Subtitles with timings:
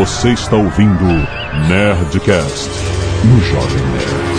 [0.00, 1.04] Você está ouvindo
[1.68, 2.70] Nerdcast
[3.22, 4.30] no Jovem Nerd.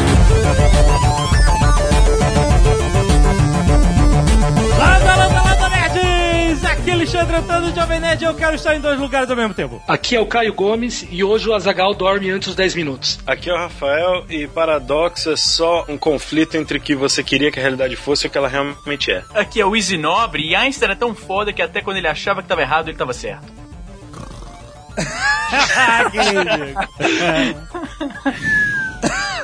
[4.76, 6.66] Landa, landa, landa, nerds!
[6.66, 9.79] Aqui é Alexandre Antônio, Jovem Nerd, eu quero estar em dois lugares ao mesmo tempo.
[9.87, 13.19] Aqui é o Caio Gomes e hoje o Azagal dorme antes dos 10 minutos.
[13.28, 17.52] Aqui é o Rafael e paradoxo é só um conflito entre o que você queria
[17.52, 19.23] que a realidade fosse e o que ela realmente é.
[19.35, 22.41] Aqui é o Easy Nobre e Einstein é tão foda que até quando ele achava
[22.41, 23.60] que tava errado, ele tava certo.
[26.12, 26.88] que ridículo.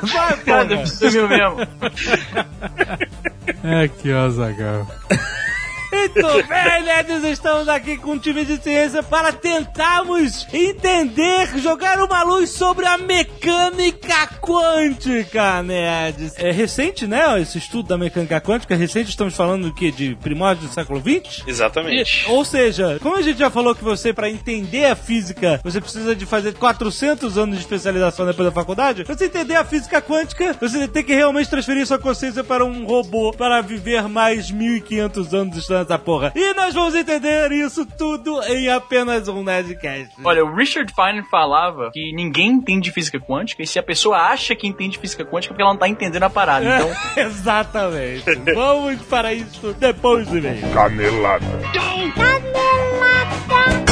[0.01, 0.85] Vai, porra.
[0.85, 1.57] sumiu mesmo.
[3.63, 4.85] É que ó, Zagal.
[6.15, 12.23] Muito bem, nerds, estamos aqui com um time de ciência para tentarmos entender, jogar uma
[12.23, 16.33] luz sobre a mecânica quântica, nerds.
[16.37, 20.15] É recente, né, esse estudo da mecânica quântica, é recente, estamos falando do que, de
[20.15, 21.43] primórdios do século XX?
[21.47, 22.25] Exatamente.
[22.29, 26.15] Ou seja, como a gente já falou que você, para entender a física, você precisa
[26.15, 30.55] de fazer 400 anos de especialização depois da faculdade, pra você entender a física quântica,
[30.59, 35.57] você tem que realmente transferir sua consciência para um robô para viver mais 1500 anos
[35.57, 36.31] estudando essa porra.
[36.35, 40.13] E nós vamos entender isso tudo em apenas um Nerdcast.
[40.23, 44.55] Olha, o Richard Feynman falava que ninguém entende física quântica e se a pessoa acha
[44.55, 46.65] que entende física quântica é porque ela não tá entendendo a parada.
[46.65, 46.91] Então,
[47.25, 48.23] Exatamente.
[48.53, 50.61] Vamos para isso depois do e-mail.
[50.73, 51.45] Canelada.
[51.97, 53.86] Muito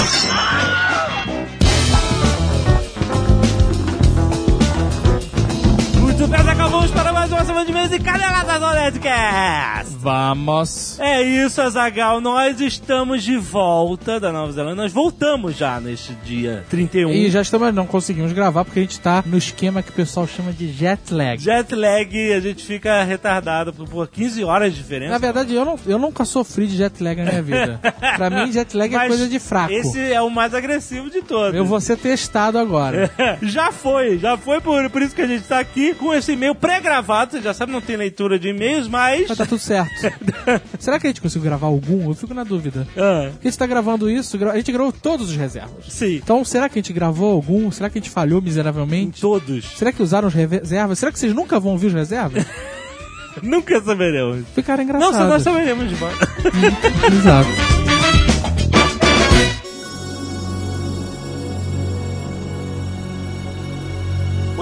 [6.15, 9.95] bem, acabamos para mais uma semana de mês e caneladas no Nerdcast.
[9.99, 10.97] Vamos.
[10.99, 12.21] É isso, Azagal.
[12.21, 14.75] Nós estamos de volta da Nova Zelândia.
[14.75, 17.11] Nós voltamos já neste dia 31.
[17.11, 20.25] E já estamos, não conseguimos gravar porque a gente tá no esquema que o pessoal
[20.25, 21.37] chama de jet lag.
[21.37, 25.11] Jet lag, a gente fica retardado por, por 15 horas de diferença.
[25.11, 27.81] Na verdade, eu, não, eu nunca sofri de jet lag na minha vida.
[28.15, 29.73] pra mim, jet lag é Mas coisa de fraco.
[29.73, 31.53] Esse é o mais agressivo de todos.
[31.53, 33.11] Eu vou ser testado agora.
[33.43, 36.53] já foi, já foi por, por isso que a gente tá aqui com esse e-mail
[36.55, 37.31] pré-gravado.
[37.31, 39.27] Você já sabe, não tem leitura de e-mails, mas.
[39.27, 39.91] Mas tá tudo certo.
[40.79, 42.09] Será que a gente conseguiu gravar algum?
[42.09, 42.87] Eu fico na dúvida.
[42.95, 45.85] Ah, Porque a gente tá gravando isso, a gente gravou todos os reservas.
[45.89, 47.71] sim, Então, será que a gente gravou algum?
[47.71, 49.19] Será que a gente falhou miseravelmente?
[49.21, 49.65] todos.
[49.77, 50.99] Será que usaram os reservas?
[50.99, 52.45] Será que vocês nunca vão ouvir os reservas?
[53.43, 54.45] Nunca saberemos.
[54.55, 55.17] Ficaram engraçados.
[55.17, 56.25] só nós saberemos de volta.
[57.13, 57.84] Exato.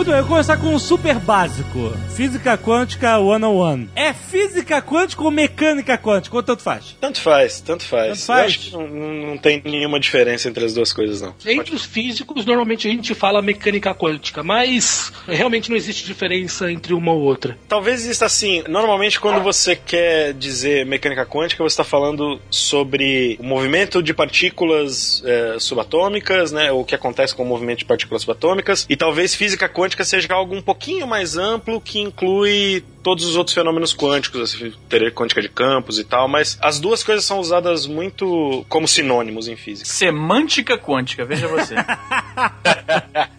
[0.03, 1.93] Muito bem, eu vou começar com um super básico.
[2.13, 3.87] Física quântica 101.
[3.95, 6.35] É física quântica ou mecânica quântica?
[6.35, 6.97] Ou tanto faz?
[6.99, 8.09] Tanto faz, tanto faz.
[8.09, 8.39] Tanto faz.
[8.41, 8.87] Eu acho que não,
[9.27, 11.33] não- tem nenhuma diferença entre as duas coisas, não.
[11.45, 16.93] Entre os físicos, normalmente a gente fala mecânica quântica, mas realmente não existe diferença entre
[16.93, 17.57] uma ou outra.
[17.69, 18.61] Talvez exista assim.
[18.67, 25.23] Normalmente, quando você quer dizer mecânica quântica, você está falando sobre o movimento de partículas
[25.25, 26.73] é, subatômicas, né?
[26.73, 28.85] O que acontece com o movimento de partículas subatômicas.
[28.89, 33.53] E talvez física quântica seja algo um pouquinho mais amplo que inclui todos os outros
[33.53, 36.27] fenômenos quânticos, assim, teoria quântica de campos e tal.
[36.29, 39.89] Mas as duas coisas são usadas muito como sinônimos em física.
[39.89, 41.75] semântica quântica, veja você.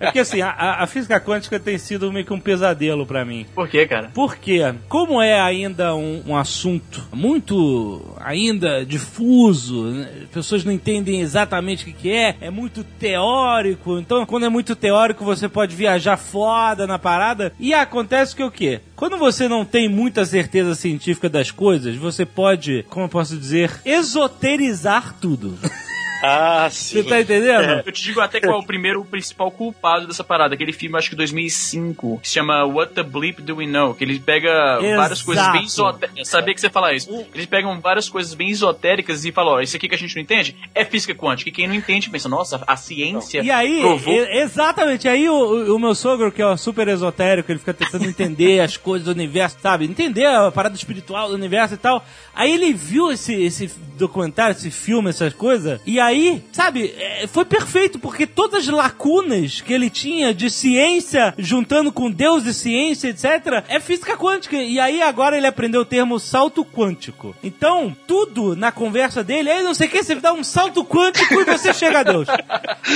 [0.00, 3.47] É porque assim, a- a, física quântica tem sido meio que um pesadelo pra mim.
[3.54, 4.10] Por quê, cara?
[4.15, 10.10] Porque, como é ainda um, um assunto muito ainda difuso, né?
[10.25, 13.98] as pessoas não entendem exatamente o que, que é, é muito teórico.
[13.98, 17.55] Então, quando é muito teórico, você pode viajar foda na parada.
[17.59, 18.82] E acontece que o quê?
[18.94, 23.81] Quando você não tem muita certeza científica das coisas, você pode, como eu posso dizer,
[23.82, 25.59] esoterizar tudo.
[26.27, 27.03] Ah, sim.
[27.03, 27.83] Você tá entendendo?
[27.87, 30.55] Eu te digo até qual é o primeiro, o principal culpado dessa parada.
[30.55, 33.95] Aquele filme, acho que 2005, que se chama What the Bleep Do We Know?
[33.95, 36.29] Que ele pega várias coisas bem esotéricas.
[36.29, 37.27] Sabia que você ia falar isso.
[37.34, 40.23] Eles pegam várias coisas bem esotéricas e falam, ó, isso aqui que a gente não
[40.23, 41.51] entende é física quântica.
[41.51, 44.15] E quem não entende pensa, nossa, a ciência E aí, provou...
[44.15, 48.77] exatamente, aí o, o- meu sogro, que é super esotérico, ele fica tentando entender as
[48.77, 49.84] coisas do universo, sabe?
[49.84, 52.05] Entender a parada espiritual do universo e tal.
[52.34, 56.14] Aí ele viu esse, esse documentário, esse filme, essas coisas, e aí,
[56.53, 62.11] sabe, é, foi perfeito, porque todas as lacunas que ele tinha de ciência, juntando com
[62.11, 64.57] Deus e ciência, etc., é física quântica.
[64.57, 67.34] E aí agora ele aprendeu o termo salto quântico.
[67.43, 71.41] Então, tudo na conversa dele, aí não sei o que, você dá um salto quântico
[71.41, 72.28] e você chega a Deus.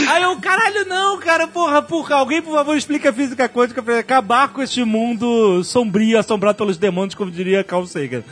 [0.09, 3.99] Aí eu, caralho, não, cara, porra, porra, alguém, por favor, explica a física quântica pra
[3.99, 8.23] acabar com este mundo sombrio, assombrado pelos demônios, como diria Carl Sagan.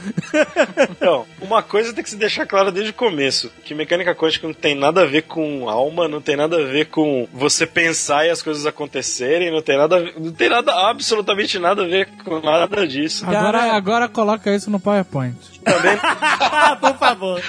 [0.91, 4.55] Então, uma coisa tem que se deixar clara desde o começo: que mecânica quântica não
[4.55, 8.31] tem nada a ver com alma, não tem nada a ver com você pensar e
[8.31, 12.07] as coisas acontecerem, não tem nada, a ver- não tem nada, absolutamente nada a ver
[12.25, 13.25] com nada disso.
[13.27, 15.37] Agora, Cara- agora coloca isso no PowerPoint.
[15.65, 15.97] Também
[16.81, 17.41] por favor.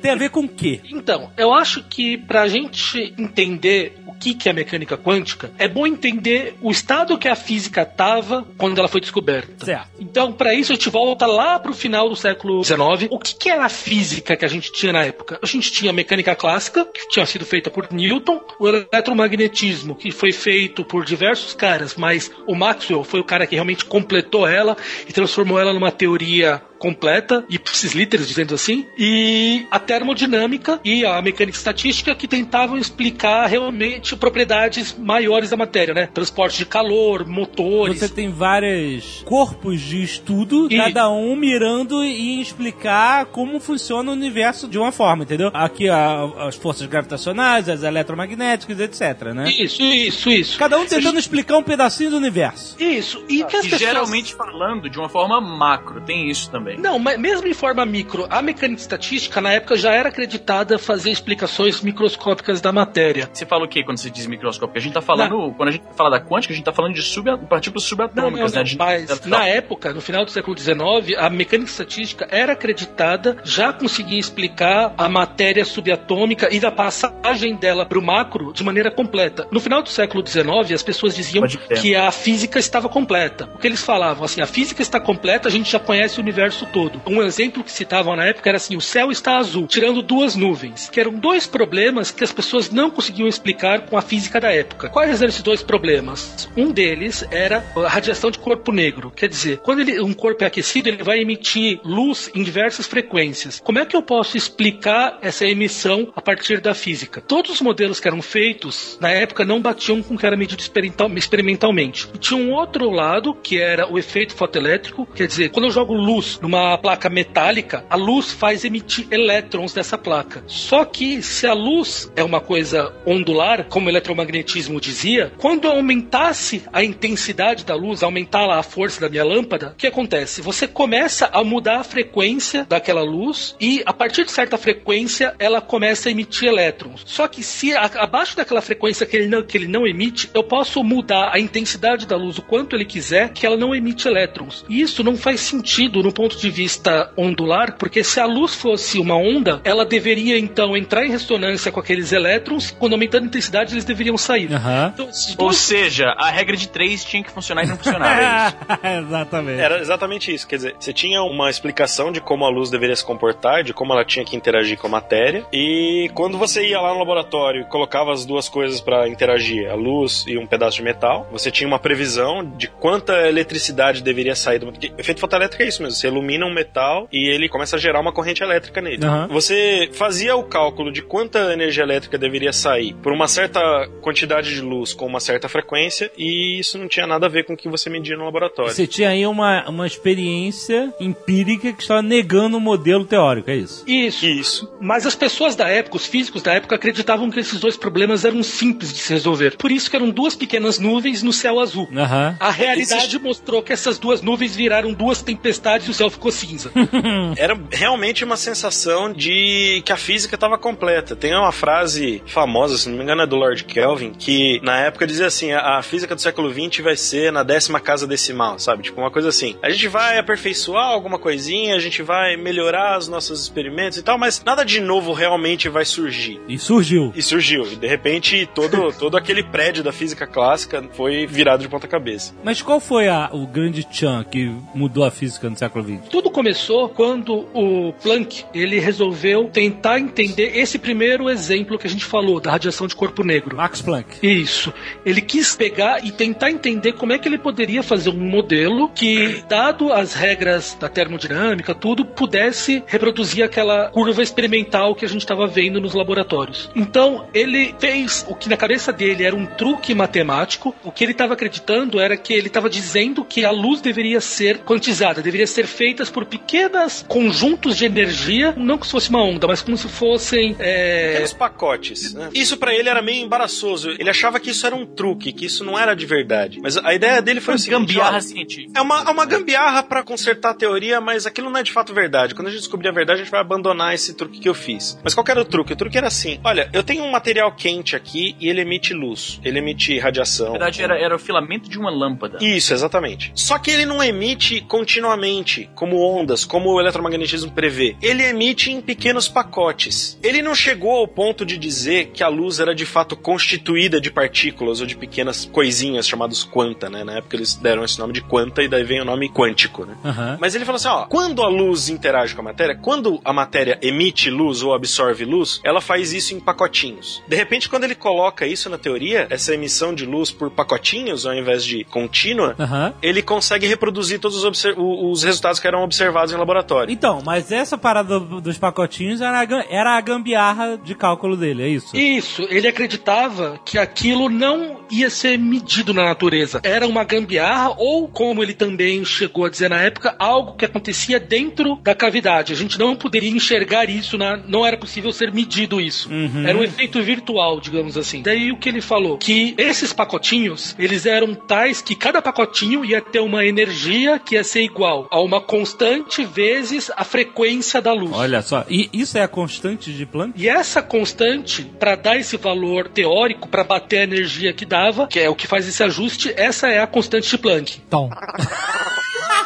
[0.00, 0.80] Tem a ver com o quê?
[0.90, 6.54] Então, eu acho que pra gente entender que, que é mecânica quântica, é bom entender
[6.62, 9.64] o estado que a física estava quando ela foi descoberta.
[9.64, 9.88] Certo.
[9.98, 13.08] Então, para isso, a gente volta lá para o final do século XIX.
[13.10, 15.40] O que, que era a física que a gente tinha na época?
[15.42, 20.12] A gente tinha a mecânica clássica, que tinha sido feita por Newton, o eletromagnetismo, que
[20.12, 24.76] foi feito por diversos caras, mas o Maxwell foi o cara que realmente completou ela
[25.08, 31.22] e transformou ela numa teoria completa, ipsis literis, dizendo assim, e a termodinâmica e a
[31.22, 36.08] mecânica estatística que tentavam explicar realmente propriedades maiores da matéria, né?
[36.12, 38.00] Transporte de calor, motores.
[38.00, 44.14] Você tem vários corpos de estudo, E- cada um mirando em explicar como funciona o
[44.14, 45.50] universo de uma forma, entendeu?
[45.54, 49.48] Aqui a- as forças gravitacionais, as eletromagnéticas, etc, né?
[49.48, 50.58] Isso, isso, isso.
[50.58, 52.74] Cada um tentando explicar um pedacinho do universo.
[52.82, 53.22] Isso.
[53.28, 53.80] E que as E pessoas...
[53.80, 56.71] geralmente falando de uma forma macro, tem isso também.
[56.78, 61.10] Não, mas mesmo em forma micro, a mecânica estatística na época já era acreditada fazer
[61.10, 63.28] explicações microscópicas da matéria.
[63.32, 64.78] Você fala o que quando você diz microscópio?
[64.78, 67.02] A gente tá falando, quando a gente fala da quântica, a gente tá falando de
[67.02, 68.64] sub, partículas Não, não, subatômicas, não, né?
[68.64, 73.72] De- mas na época, no final do século XIX, a mecânica estatística era acreditada, já
[73.72, 79.46] conseguia explicar a matéria subatômica e da passagem dela para o macro de maneira completa.
[79.50, 81.44] No final do século XIX, as pessoas diziam
[81.80, 83.48] que a física estava completa.
[83.54, 86.61] O que eles falavam, assim, a física está completa, a gente já conhece o universo
[86.66, 87.00] todo.
[87.06, 90.88] Um exemplo que citavam na época era assim, o céu está azul, tirando duas nuvens,
[90.88, 94.88] que eram dois problemas que as pessoas não conseguiam explicar com a física da época.
[94.88, 96.48] Quais eram esses dois problemas?
[96.56, 99.10] Um deles era a radiação de corpo negro.
[99.10, 103.60] Quer dizer, quando ele- um corpo é aquecido, ele vai emitir luz em diversas frequências.
[103.60, 107.20] Como é que eu posso explicar essa emissão a partir da física?
[107.20, 110.60] Todos os modelos que eram feitos na época não batiam com o que era medido
[110.60, 112.08] experimental- experimentalmente.
[112.14, 115.94] E tinha um outro lado, que era o efeito fotoelétrico, quer dizer, quando eu jogo
[115.94, 120.44] luz numa placa metálica, a luz faz emitir elétrons dessa placa.
[120.46, 126.62] Só que se a luz é uma coisa ondular, como o eletromagnetismo dizia, quando aumentasse
[126.72, 130.42] a intensidade da luz, aumentar a força da minha lâmpada, o que acontece?
[130.42, 135.60] Você começa a mudar a frequência daquela luz e a partir de certa frequência ela
[135.60, 137.02] começa a emitir elétrons.
[137.06, 140.42] Só que se a- abaixo daquela frequência que ele, não, que ele não emite, eu
[140.44, 144.64] posso mudar a intensidade da luz o quanto ele quiser, que ela não emite elétrons.
[144.68, 148.98] E isso não faz sentido no ponto de vista ondular, porque se a luz fosse
[148.98, 153.74] uma onda, ela deveria então entrar em ressonância com aqueles elétrons, quando aumentando a intensidade
[153.74, 154.52] eles deveriam sair.
[154.52, 154.90] Aham.
[154.94, 158.20] Então, esses Ou seja, a regra de três tinha que funcionar e não funcionava.
[158.20, 159.06] é isso.
[159.06, 159.60] Exatamente.
[159.60, 160.46] Era exatamente isso.
[160.46, 163.92] Quer dizer, você tinha uma explicação de como a luz deveria se comportar, de como
[163.92, 165.44] ela tinha que interagir com a matéria.
[165.52, 169.74] E quando você ia lá no laboratório e colocava as duas coisas para interagir, a
[169.74, 174.58] luz e um pedaço de metal, você tinha uma previsão de quanta eletricidade deveria sair
[174.58, 175.96] do porque efeito fotoelétrico é isso mesmo.
[175.96, 179.04] Você ilumina um metal e ele começa a gerar uma corrente elétrica nele.
[179.04, 179.28] Aham.
[179.28, 183.60] Você fazia o cálculo de quanta energia elétrica deveria sair por uma certa
[184.00, 187.54] quantidade de luz com uma certa frequência e isso não tinha nada a ver com
[187.54, 188.72] o que você media no laboratório.
[188.72, 193.84] Você tinha aí uma, uma experiência empírica que estava negando o modelo teórico, é isso?
[193.86, 194.24] Isso.
[194.26, 194.72] Isso.
[194.80, 198.42] Mas as pessoas da época, os físicos da época, acreditavam que esses dois problemas eram
[198.42, 199.56] simples de se resolver.
[199.56, 201.88] Por isso que eram duas pequenas nuvens no céu azul.
[201.94, 202.36] Aham.
[202.38, 206.70] A realidade mostrou que essas duas nuvens viraram duas tempestades e o céu ficou cinza.
[207.36, 211.16] Era realmente uma sensação de que a física estava completa.
[211.16, 215.06] Tem uma frase famosa, se não me engano, é do Lord Kelvin, que na época
[215.06, 218.82] dizia assim: a física do século XX vai ser na décima casa decimal, sabe?
[218.84, 219.56] Tipo, uma coisa assim.
[219.62, 224.18] A gente vai aperfeiçoar alguma coisinha, a gente vai melhorar os nossos experimentos e tal,
[224.18, 226.40] mas nada de novo realmente vai surgir.
[226.48, 227.12] E surgiu.
[227.14, 227.64] E surgiu.
[227.70, 232.34] E de repente todo, todo aquele prédio da física clássica foi virado de ponta cabeça.
[232.44, 236.01] Mas qual foi a- o grande chan que mudou a física no século XX?
[236.10, 242.04] Tudo começou quando o Planck ele resolveu tentar entender esse primeiro exemplo que a gente
[242.04, 243.56] falou da radiação de corpo negro.
[243.56, 244.18] Max Planck.
[244.22, 244.72] Isso.
[245.04, 249.42] Ele quis pegar e tentar entender como é que ele poderia fazer um modelo que,
[249.48, 255.46] dado as regras da termodinâmica, tudo pudesse reproduzir aquela curva experimental que a gente estava
[255.46, 256.70] vendo nos laboratórios.
[256.74, 260.74] Então, ele fez o que na cabeça dele era um truque matemático.
[260.84, 264.58] O que ele estava acreditando era que ele estava dizendo que a luz deveria ser
[264.58, 269.46] quantizada, deveria ser feita por pequenas conjuntos de energia, não como se fosse uma onda,
[269.46, 272.14] mas como se fossem é, Pequenos pacotes.
[272.14, 272.30] Né?
[272.34, 273.90] Isso pra ele era meio embaraçoso.
[273.90, 276.60] Ele achava que isso era um truque, que isso não era de verdade.
[276.60, 278.72] Mas a ideia dele foi o seguinte: Gambiarra científica.
[278.78, 281.92] É uma, é uma gambiarra pra consertar a teoria, mas aquilo não é de fato
[281.92, 282.34] verdade.
[282.34, 284.98] Quando a gente descobrir a verdade, a gente vai abandonar esse truque que eu fiz.
[285.02, 285.72] Mas qual que era o truque?
[285.72, 289.40] O truque era assim: olha, eu tenho um material quente aqui e ele emite luz,
[289.44, 290.46] ele emite radiação.
[290.46, 292.38] Na verdade, era, era o filamento de uma lâmpada.
[292.40, 293.32] Isso, exatamente.
[293.34, 297.96] Só que ele não emite continuamente, como ondas, como o eletromagnetismo prevê.
[298.00, 300.16] Ele emite em pequenos pacotes.
[300.22, 304.08] Ele não chegou ao ponto de dizer que a luz era de fato constituída de
[304.08, 307.02] partículas ou de pequenas coisinhas chamadas quanta, né?
[307.02, 309.96] Na época eles deram esse nome de quanta e daí vem o nome quântico, né?
[310.04, 310.38] Aham.
[310.40, 313.76] Mas ele falou assim, ó, quando a luz interage com a matéria, quando a matéria
[313.82, 317.24] emite luz ou absorve luz, ela faz isso em pacotinhos.
[317.26, 321.34] De repente, quando ele coloca isso na teoria, essa emissão de luz por pacotinhos ao
[321.34, 322.94] invés de contínua, Aham.
[323.02, 326.92] ele consegue reproduzir todos os, os resultados que eram observados em laboratório.
[326.92, 331.62] Então, mas essa parada do- dos pacotinhos era a, era a gambiarra de cálculo dele,
[331.62, 331.96] é isso?
[331.96, 336.60] Isso, ele acreditava que aquilo não ia ser medido na natureza.
[336.62, 341.18] Era uma gambiarra, ou como ele também chegou a dizer na época, algo que acontecia
[341.18, 342.52] dentro da cavidade.
[342.52, 346.08] A gente não poderia enxergar isso, na- não era possível ser medido isso.
[346.46, 348.22] Era um efeito virtual, digamos assim.
[348.22, 349.16] Daí o que ele falou?
[349.18, 354.44] Que esses pacotinhos, eles eram tais que cada pacotinho ia ter uma energia que ia
[354.44, 358.10] ser igual a uma constante vezes a frequência da luz.
[358.12, 360.32] Olha só, e isso é a constante de Planck?
[360.36, 365.20] E essa constante, para dar esse valor teórico, para bater a energia que dava, que
[365.20, 367.80] é o que faz esse ajuste, essa é a constante de Planck.
[367.88, 368.10] Tom.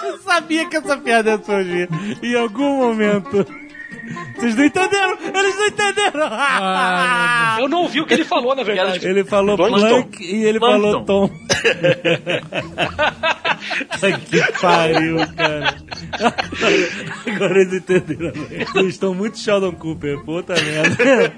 [0.05, 1.89] Eu sabia que essa piada ia surgir
[2.23, 3.47] em algum momento.
[4.37, 5.19] Vocês não entenderam?
[5.35, 6.27] Eles não entenderam!
[6.59, 9.07] Ah, Eu não ouvi o que ele falou, na verdade.
[9.07, 9.79] Ele falou Plankton.
[9.79, 11.29] Planck e ele falou Tom.
[14.31, 15.77] que pariu, cara.
[17.27, 18.33] Agora eles entenderam.
[18.75, 21.33] Eles estão muito Sheldon Cooper, puta merda.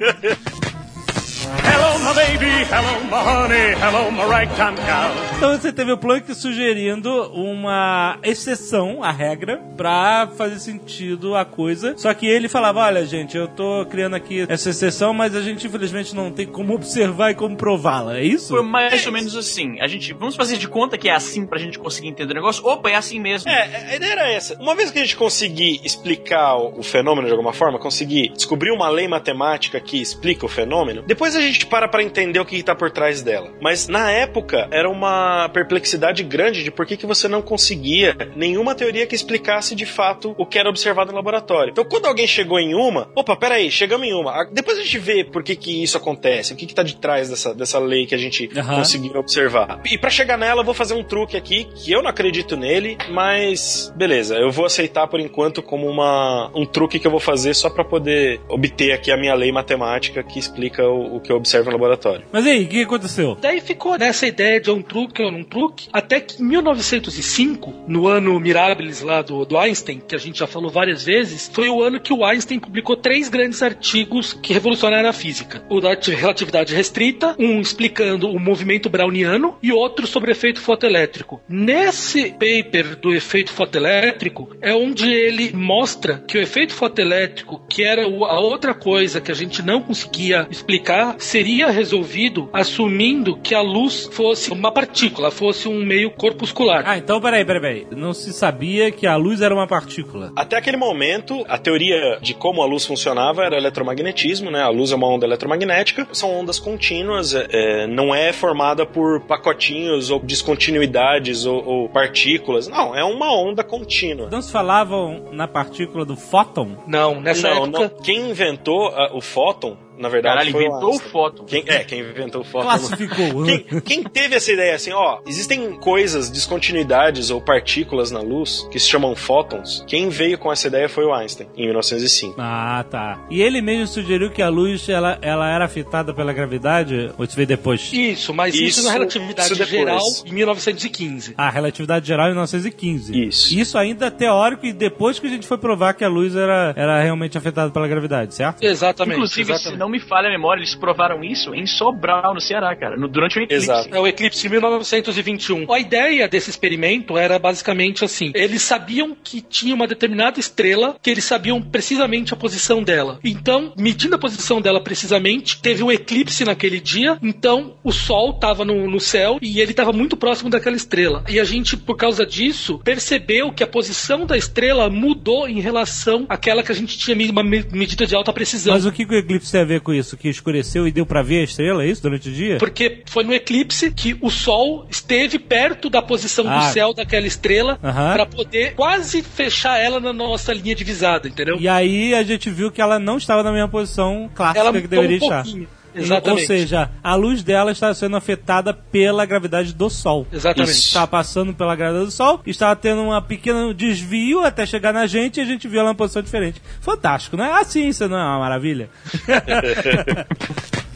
[1.64, 2.64] Hello, my baby.
[2.70, 3.74] Hello, my honey.
[3.80, 5.10] Hello, my ragtime gal.
[5.36, 11.94] Então você teve o Planck sugerindo uma exceção à regra pra fazer sentido a coisa.
[11.96, 15.66] Só que ele falava: olha, gente, eu tô criando aqui essa exceção, mas a gente
[15.66, 18.18] infelizmente não tem como observar e como prová-la.
[18.18, 18.48] É isso?
[18.48, 19.80] Foi mais ou menos assim.
[19.80, 22.66] A gente, vamos fazer de conta que é assim pra gente conseguir entender o negócio.
[22.66, 23.50] Opa, é assim mesmo.
[23.50, 24.54] É, a ideia era essa.
[24.58, 28.70] Uma vez que a gente conseguir explicar o o fenômeno de alguma forma, conseguir descobrir
[28.70, 32.56] uma lei matemática que explica o fenômeno, depois a gente para pra entender o que
[32.56, 33.50] está por trás dela.
[33.60, 38.74] Mas na época era uma perplexidade grande de por que, que você não conseguia nenhuma
[38.74, 41.70] teoria que explicasse de fato o que era observado no laboratório.
[41.70, 44.32] Então quando alguém chegou em uma, opa, peraí, chegamos em uma.
[44.32, 46.96] Ah, Depois a gente vê por que, que isso acontece, o que, que tá de
[46.96, 48.76] trás dessa, dessa lei que a gente Aham.
[48.76, 49.80] conseguiu observar.
[49.90, 52.96] E pra chegar nela, eu vou fazer um truque aqui que eu não acredito nele,
[53.10, 57.54] mas beleza, eu vou aceitar por enquanto como uma, um truque que eu vou fazer
[57.54, 61.36] só pra poder obter aqui a minha lei matemática que explica o, o que eu
[61.36, 62.24] observo no laboratório.
[62.32, 63.36] Mas aí, o que aconteceu?
[63.40, 68.06] Daí ficou nessa ideia de um truque ou não truque, até que em 1905, no
[68.06, 71.82] ano Mirabilis lá do, do Einstein, que a gente já falou várias vezes, foi o
[71.82, 75.62] ano que o Einstein publicou três grandes artigos que revolucionaram a física.
[75.68, 81.40] O da relatividade restrita, um explicando o movimento browniano e outro sobre o efeito fotoelétrico.
[81.48, 88.02] Nesse paper do efeito fotoelétrico é onde ele mostra que o efeito fotoelétrico, que era
[88.04, 94.08] a outra coisa que a gente não conseguia explicar, seria resolvido assumindo que a luz
[94.12, 96.84] fosse uma partícula, fosse um meio corpuscular.
[96.86, 97.86] Ah, então peraí, peraí, peraí.
[97.90, 100.32] Não se sabia que a luz era uma partícula.
[100.36, 104.62] Até aquele momento, a teoria de como a luz funcionava era eletromagnetismo, né?
[104.62, 109.20] A luz é uma onda eletromagnética, são ondas contínuas, é, é, não é formada por
[109.22, 112.68] pacotinhos ou descontinuidades ou, ou partículas.
[112.68, 114.28] Não, é uma onda contínua.
[114.30, 116.76] Não se falavam na partícula do fóton?
[116.86, 117.78] Não, nessa não, época.
[117.80, 118.02] não.
[118.02, 121.44] Quem inventou ah, o fóton, na verdade, Caralho, foi inventou o fóton.
[121.44, 122.66] Quem, é, quem inventou o fóton.
[122.66, 123.44] Classificou.
[123.44, 128.78] Quem, quem teve essa ideia assim, ó, existem coisas, descontinuidades ou partículas na luz que
[128.78, 129.84] se chamam fótons.
[129.86, 132.34] Quem veio com essa ideia foi o Einstein, em 1905.
[132.38, 133.18] Ah, tá.
[133.30, 137.10] E ele mesmo sugeriu que a luz ela, ela era afetada pela gravidade?
[137.18, 137.90] Ou isso veio depois?
[137.92, 141.34] Isso, mas isso, Isso- na relatividade isso geral em 1915.
[141.36, 143.26] A relatividade geral em 1915.
[143.28, 143.58] Isso.
[143.58, 146.72] Isso ainda é teórico e depois que a gente foi provar que a luz era,
[146.76, 148.62] era realmente afetada pela gravidade, certo?
[148.62, 149.16] Exatamente.
[149.16, 149.72] Inclusive, exatamente.
[149.72, 153.08] se não me falha a memória, eles provaram isso em Sobral, no Ceará, cara, no-
[153.08, 153.64] durante o eclipse.
[153.70, 153.94] Exato.
[153.94, 155.72] É o eclipse de 1921.
[155.72, 161.10] A ideia desse experimento era basicamente assim: eles sabiam que tinha uma determinada estrela, que
[161.10, 163.18] eles sabiam precisamente a posição dela.
[163.24, 167.18] Então, medindo a posição dela precisamente, teve um eclipse naquele dia.
[167.22, 171.24] Então, o Sol estava no, no céu e ele estava muito próximo daquela estrela.
[171.28, 176.26] E a gente, por causa disso, percebeu que a posição da estrela mudou em relação
[176.28, 178.72] àquela que a gente tinha uma me- medida de alta precisão.
[178.72, 180.16] Mas o que, que o eclipse tem a ver com isso?
[180.16, 182.02] Que escureceu e deu pra ver a estrela, é isso?
[182.02, 182.58] Durante o dia?
[182.58, 186.58] Porque foi no eclipse que o Sol esteve perto da posição Ah.
[186.58, 188.12] do céu daquela estrela Aham.
[188.14, 191.56] pra poder quase fechar ela na nossa linha divisada, entendeu?
[191.60, 194.86] E aí a gente viu que ela não estava na mesma posição clássica ela que
[194.86, 195.42] deveria um estar.
[195.44, 195.68] pouquinho.
[195.94, 196.40] Exatamente.
[196.40, 200.26] Ou seja, a luz dela está sendo afetada pela gravidade do Sol.
[200.32, 200.72] Exatamente.
[200.72, 205.38] Estava passando pela gravidade do Sol, estava tendo um pequeno desvio até chegar na gente
[205.38, 206.60] e a gente viu ela em uma posição diferente.
[206.80, 207.50] Fantástico, né?
[207.52, 208.88] A ciência não é uma maravilha?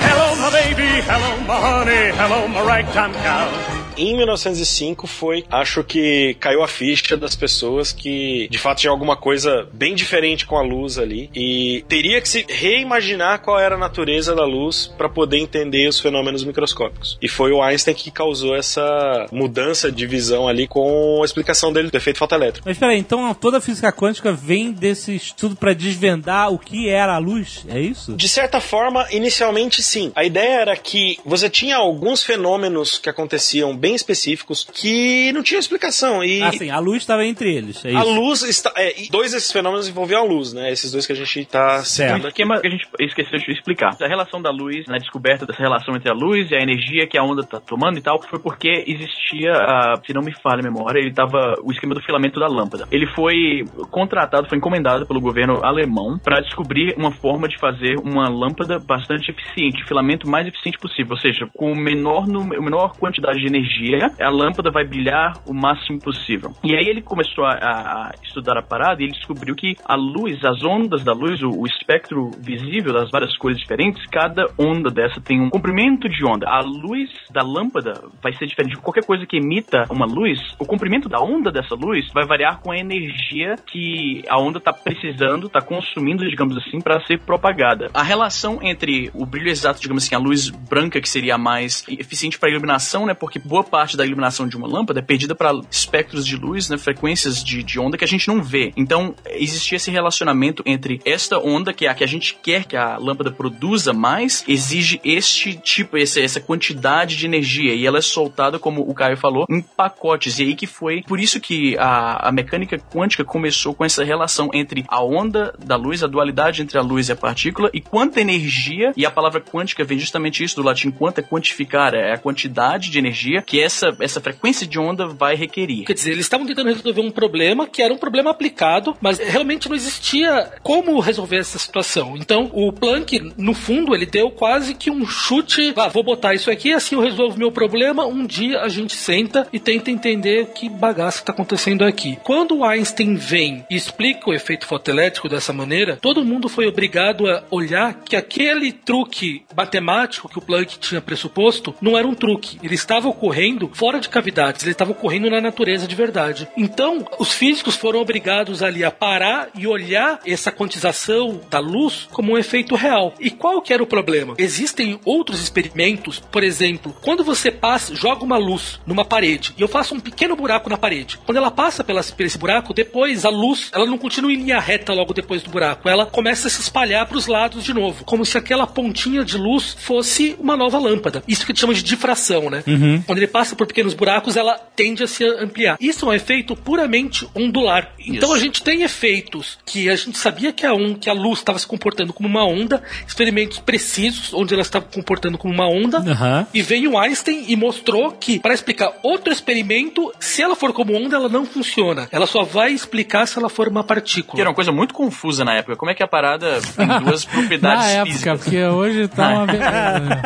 [0.00, 1.02] Hello, my baby.
[1.02, 2.12] Hello, my honey.
[2.16, 3.84] Hello, my ragtime gal.
[3.96, 9.16] Em 1905 foi, acho que caiu a ficha das pessoas que de fato tinha alguma
[9.16, 13.78] coisa bem diferente com a luz ali e teria que se reimaginar qual era a
[13.78, 17.16] natureza da luz para poder entender os fenômenos microscópicos.
[17.22, 21.88] E foi o Einstein que causou essa mudança de visão ali com a explicação dele
[21.88, 22.66] do efeito fotoelétrico.
[22.68, 27.14] Mas peraí, então toda a física quântica vem desse estudo para desvendar o que era
[27.14, 27.64] a luz?
[27.68, 28.14] É isso?
[28.14, 30.12] De certa forma, inicialmente sim.
[30.14, 35.58] A ideia era que você tinha alguns fenômenos que aconteciam bem específicos que não tinham
[35.60, 36.22] explicação.
[36.24, 37.84] E Assim, a luz estava entre eles.
[37.84, 37.98] É isso.
[37.98, 38.72] a luz está.
[38.76, 40.70] É, e dois desses fenômenos envolviam a luz, né?
[40.70, 42.42] Esses dois que a gente está O citando aqui.
[42.42, 43.96] esquema que a gente esqueceu de explicar.
[44.00, 47.18] A relação da luz, na descoberta dessa relação entre a luz e a energia que
[47.18, 50.62] a onda tá tomando e tal, foi porque existia, ah, se não me falha a
[50.62, 52.86] memória, ele tava o esquema do filamento da lâmpada.
[52.90, 58.28] Ele foi contratado, foi encomendado pelo governo alemão para descobrir uma forma de fazer uma
[58.28, 62.96] lâmpada bastante eficiente, o filamento mais eficiente possível, ou seja, com o menor, número- menor
[62.98, 66.52] quantidade de energia, a lâmpada vai brilhar o máximo possível.
[66.62, 70.44] E aí ele começou a, a estudar a parada e ele descobriu que a luz,
[70.44, 75.20] as ondas da luz, o, o espectro visível das várias cores diferentes, cada onda dessa
[75.20, 76.48] tem um comprimento de onda.
[76.48, 80.38] A luz da lâmpada vai ser diferente de qualquer coisa que emita uma luz.
[80.58, 84.72] O comprimento da onda dessa luz vai variar com a energia que a onda está
[84.72, 87.90] precisando, está consumindo, digamos assim, para ser propagada.
[87.94, 92.38] A relação entre o brilho exato, digamos assim, a luz branca que seria mais eficiente
[92.38, 93.14] para iluminação, né?
[93.14, 96.76] Porque boa parte da iluminação de uma lâmpada é perdida para espectros de luz, né?
[96.76, 98.72] Frequências de, de onda que a gente não vê.
[98.76, 102.76] Então existia esse relacionamento entre esta onda que é a que a gente quer que
[102.76, 108.02] a lâmpada produza mais, exige este tipo, essa, essa quantidade de energia e ela é
[108.02, 110.38] soltada, como o Caio falou, em pacotes.
[110.38, 114.50] E aí que foi por isso que a, a mecânica quântica começou com essa relação
[114.52, 118.20] entre a onda da luz, a dualidade entre a luz e a partícula e quanta
[118.20, 122.18] energia, e a palavra quântica vem justamente isso do latim quanto é quantificar, é a
[122.18, 125.84] quantidade de energia que essa, essa frequência de onda vai requerir.
[125.84, 129.68] Quer dizer, eles estavam tentando resolver um problema que era um problema aplicado, mas realmente
[129.68, 132.16] não existia como resolver essa situação.
[132.16, 135.72] Então, o Planck, no fundo, ele deu quase que um chute.
[135.76, 138.06] Ah, vou botar isso aqui, assim eu resolvo meu problema.
[138.06, 142.18] Um dia a gente senta e tenta entender que bagaço está acontecendo aqui.
[142.22, 147.28] Quando o Einstein vem e explica o efeito fotoelétrico dessa maneira, todo mundo foi obrigado
[147.28, 149.23] a olhar que aquele truque
[149.56, 152.58] matemático que o Planck tinha pressuposto não era um truque.
[152.62, 156.48] Ele estava ocorrendo fora de cavidades, ele estava ocorrendo na natureza de verdade.
[156.56, 162.32] Então, os físicos foram obrigados ali a parar e olhar essa quantização da luz como
[162.32, 163.14] um efeito real.
[163.18, 164.34] E qual que era o problema?
[164.38, 169.68] Existem outros experimentos, por exemplo, quando você passa, joga uma luz numa parede e eu
[169.68, 171.18] faço um pequeno buraco na parede.
[171.24, 174.60] Quando ela passa pela, por esse buraco, depois a luz, ela não continua em linha
[174.60, 178.04] reta logo depois do buraco, ela começa a se espalhar para os lados de novo,
[178.04, 181.22] como se aquela pontinha de luz fosse uma nova lâmpada.
[181.28, 182.64] Isso que a gente chama de difração, né?
[183.06, 185.76] Quando ele passa por pequenos buracos, ela tende a se ampliar.
[185.78, 187.92] Isso é um efeito puramente ondular.
[187.98, 188.32] Então Isso.
[188.34, 191.58] a gente tem efeitos que a gente sabia que a, on, que a luz estava
[191.58, 196.46] se comportando como uma onda, experimentos precisos onde ela estava comportando como uma onda, Aham.
[196.54, 201.16] e veio Einstein e mostrou que, para explicar outro experimento, se ela for como onda,
[201.16, 202.08] ela não funciona.
[202.10, 204.34] Ela só vai explicar se ela for uma partícula.
[204.36, 205.76] Que era uma coisa muito confusa na época.
[205.76, 208.40] Como é que a parada tem duas propriedades Na época, físicas?
[208.42, 210.22] porque hoje tá uma beleza.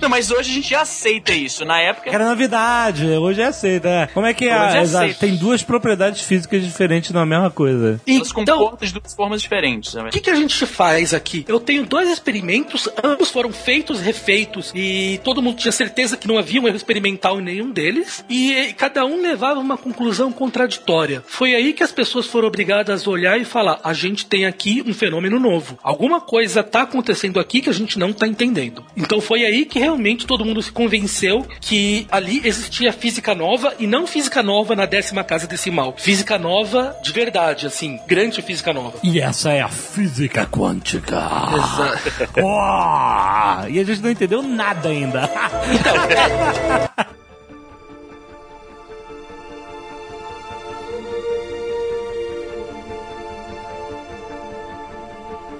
[0.00, 1.64] Não, mas hoje a gente já aceita isso.
[1.64, 2.10] Na época.
[2.10, 3.88] Era novidade, hoje é aceita.
[3.88, 4.06] né?
[4.12, 4.56] Como é que é?
[4.66, 5.14] Hoje é Exato.
[5.18, 8.00] Tem duas propriedades físicas diferentes na mesma coisa.
[8.06, 9.94] Elas Então, comportam de duas formas diferentes.
[9.94, 10.04] né?
[10.04, 11.44] O que, que a gente faz aqui?
[11.48, 16.38] Eu tenho dois experimentos, ambos foram feitos, refeitos, e todo mundo tinha certeza que não
[16.38, 21.22] havia um erro experimental em nenhum deles, e cada um levava uma conclusão contraditória.
[21.26, 24.82] Foi aí que as pessoas foram obrigadas a olhar e falar: a gente tem aqui
[24.86, 25.78] um fenômeno novo.
[25.82, 26.95] Alguma coisa está acontecendo
[27.40, 28.84] aqui que a gente não está entendendo.
[28.96, 33.86] Então foi aí que realmente todo mundo se convenceu que ali existia física nova, e
[33.86, 35.94] não física nova na décima casa decimal.
[35.96, 38.98] Física nova de verdade, assim, grande física nova.
[39.02, 41.16] E essa é a física quântica.
[41.16, 42.30] Exato.
[42.40, 43.68] Uau!
[43.68, 45.30] E a gente não entendeu nada ainda.